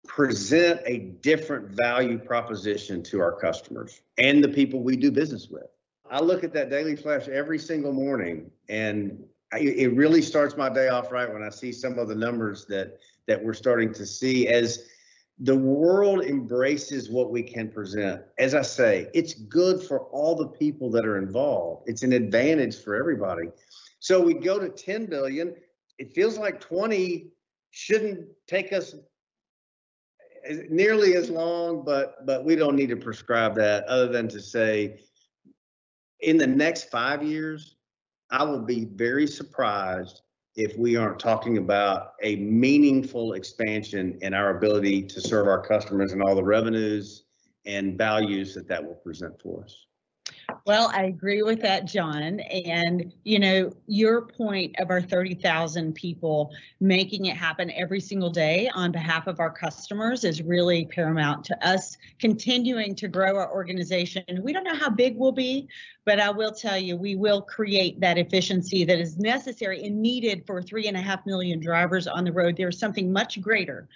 present 0.08 0.80
a 0.86 0.98
different 0.98 1.68
value 1.76 2.18
proposition 2.18 3.02
to 3.04 3.20
our 3.20 3.32
customers 3.32 4.00
and 4.16 4.42
the 4.42 4.48
people 4.48 4.82
we 4.82 4.96
do 4.96 5.12
business 5.12 5.48
with. 5.48 5.66
I 6.10 6.20
look 6.20 6.42
at 6.42 6.52
that 6.54 6.70
daily 6.70 6.96
flash 6.96 7.28
every 7.28 7.58
single 7.58 7.92
morning 7.92 8.50
and 8.68 9.22
I, 9.52 9.60
it 9.60 9.94
really 9.94 10.22
starts 10.22 10.56
my 10.56 10.68
day 10.68 10.88
off 10.88 11.12
right 11.12 11.32
when 11.32 11.42
I 11.42 11.50
see 11.50 11.72
some 11.72 11.98
of 11.98 12.08
the 12.08 12.14
numbers 12.14 12.64
that 12.66 12.98
that 13.26 13.42
we're 13.42 13.54
starting 13.54 13.92
to 13.94 14.06
see 14.06 14.48
as 14.48 14.86
the 15.40 15.56
world 15.56 16.24
embraces 16.24 17.10
what 17.10 17.30
we 17.30 17.42
can 17.42 17.70
present. 17.70 18.22
As 18.38 18.54
I 18.54 18.62
say, 18.62 19.08
it's 19.14 19.34
good 19.34 19.82
for 19.82 20.00
all 20.06 20.34
the 20.34 20.48
people 20.48 20.90
that 20.90 21.06
are 21.06 21.18
involved. 21.18 21.88
It's 21.88 22.02
an 22.02 22.12
advantage 22.12 22.82
for 22.82 22.96
everybody. 22.96 23.48
So 24.00 24.20
we 24.20 24.34
go 24.34 24.58
to 24.58 24.70
10 24.70 25.06
billion. 25.06 25.54
It 25.98 26.12
feels 26.14 26.38
like 26.38 26.60
20 26.60 27.28
shouldn't 27.70 28.26
take 28.46 28.72
us 28.72 28.94
nearly 30.68 31.14
as 31.14 31.30
long, 31.30 31.84
but 31.84 32.24
but 32.26 32.44
we 32.44 32.56
don't 32.56 32.76
need 32.76 32.88
to 32.88 32.96
prescribe 32.96 33.54
that 33.56 33.84
other 33.84 34.08
than 34.08 34.28
to 34.28 34.40
say 34.40 35.00
in 36.20 36.36
the 36.36 36.46
next 36.46 36.90
five 36.90 37.22
years, 37.22 37.76
I 38.30 38.44
will 38.44 38.62
be 38.62 38.84
very 38.84 39.26
surprised 39.26 40.22
if 40.56 40.76
we 40.76 40.96
aren't 40.96 41.20
talking 41.20 41.58
about 41.58 42.14
a 42.22 42.36
meaningful 42.36 43.34
expansion 43.34 44.18
in 44.22 44.34
our 44.34 44.56
ability 44.56 45.02
to 45.02 45.20
serve 45.20 45.46
our 45.46 45.60
customers 45.60 46.12
and 46.12 46.22
all 46.22 46.34
the 46.34 46.42
revenues 46.42 47.24
and 47.64 47.96
values 47.96 48.54
that 48.54 48.66
that 48.68 48.84
will 48.84 48.96
present 48.96 49.40
for 49.40 49.62
us. 49.62 49.87
Well, 50.68 50.90
I 50.94 51.04
agree 51.04 51.42
with 51.42 51.62
that, 51.62 51.86
John. 51.86 52.40
And, 52.40 53.12
you 53.24 53.38
know, 53.38 53.72
your 53.86 54.26
point 54.26 54.74
of 54.78 54.90
our 54.90 55.00
30,000 55.00 55.94
people 55.94 56.50
making 56.80 57.26
it 57.26 57.36
happen 57.36 57.70
every 57.70 58.00
single 58.00 58.28
day 58.28 58.68
on 58.74 58.92
behalf 58.92 59.26
of 59.26 59.40
our 59.40 59.50
customers 59.50 60.24
is 60.24 60.42
really 60.42 60.84
paramount 60.84 61.44
to 61.46 61.66
us 61.66 61.96
continuing 62.18 62.94
to 62.96 63.08
grow 63.08 63.36
our 63.36 63.50
organization. 63.50 64.22
We 64.42 64.52
don't 64.52 64.64
know 64.64 64.74
how 64.74 64.90
big 64.90 65.16
we'll 65.16 65.32
be, 65.32 65.68
but 66.04 66.20
I 66.20 66.30
will 66.30 66.52
tell 66.52 66.76
you, 66.76 66.96
we 66.96 67.14
will 67.14 67.40
create 67.40 67.98
that 68.00 68.18
efficiency 68.18 68.84
that 68.84 68.98
is 68.98 69.18
necessary 69.18 69.84
and 69.84 70.02
needed 70.02 70.44
for 70.46 70.60
three 70.60 70.86
and 70.86 70.98
a 70.98 71.00
half 71.00 71.24
million 71.24 71.60
drivers 71.60 72.06
on 72.06 72.24
the 72.24 72.32
road. 72.32 72.56
There's 72.58 72.78
something 72.78 73.10
much 73.10 73.40
greater 73.40 73.88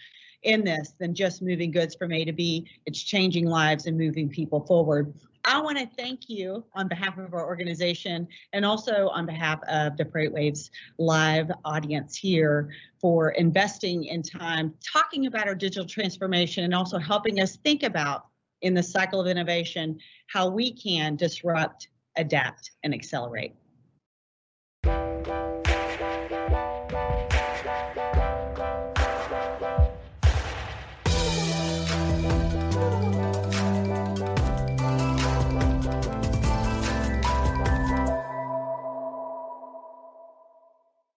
in 0.43 0.65
this 0.65 0.95
than 0.99 1.15
just 1.15 1.43
moving 1.43 1.71
goods 1.71 1.95
from 1.95 2.13
A 2.13 2.25
to 2.25 2.33
B. 2.33 2.67
It's 2.87 3.03
changing 3.03 3.47
lives 3.47 3.87
and 3.87 3.97
moving 3.97 4.29
people 4.29 4.61
forward. 4.67 5.13
I 5.45 5.61
want 5.61 5.77
to 5.79 5.89
thank 5.97 6.29
you 6.29 6.65
on 6.75 6.87
behalf 6.87 7.19
of 7.19 7.35
our 7.35 7.45
organization 7.45 8.29
and 8.53 8.65
also 8.65 9.09
on 9.09 9.27
behalf 9.27 9.61
of 9.69 9.97
the 9.97 10.05
FreightWaves 10.05 10.71
live 10.99 11.51
audience 11.65 12.17
here 12.17 12.71
for 13.01 13.31
investing 13.31 14.05
in 14.05 14.23
time 14.23 14.73
talking 14.93 15.27
about 15.27 15.49
our 15.49 15.55
digital 15.57 15.87
transformation 15.87 16.63
and 16.65 16.75
also 16.75 16.97
helping 16.99 17.41
us 17.41 17.57
think 17.57 17.83
about 17.83 18.27
in 18.61 18.73
the 18.73 18.83
cycle 18.83 19.21
of 19.21 19.27
innovation 19.27 19.99
how 20.29 20.49
we 20.49 20.73
can 20.73 21.17
disrupt, 21.17 21.89
adapt, 22.17 22.71
and 22.85 22.95
accelerate. 22.95 23.55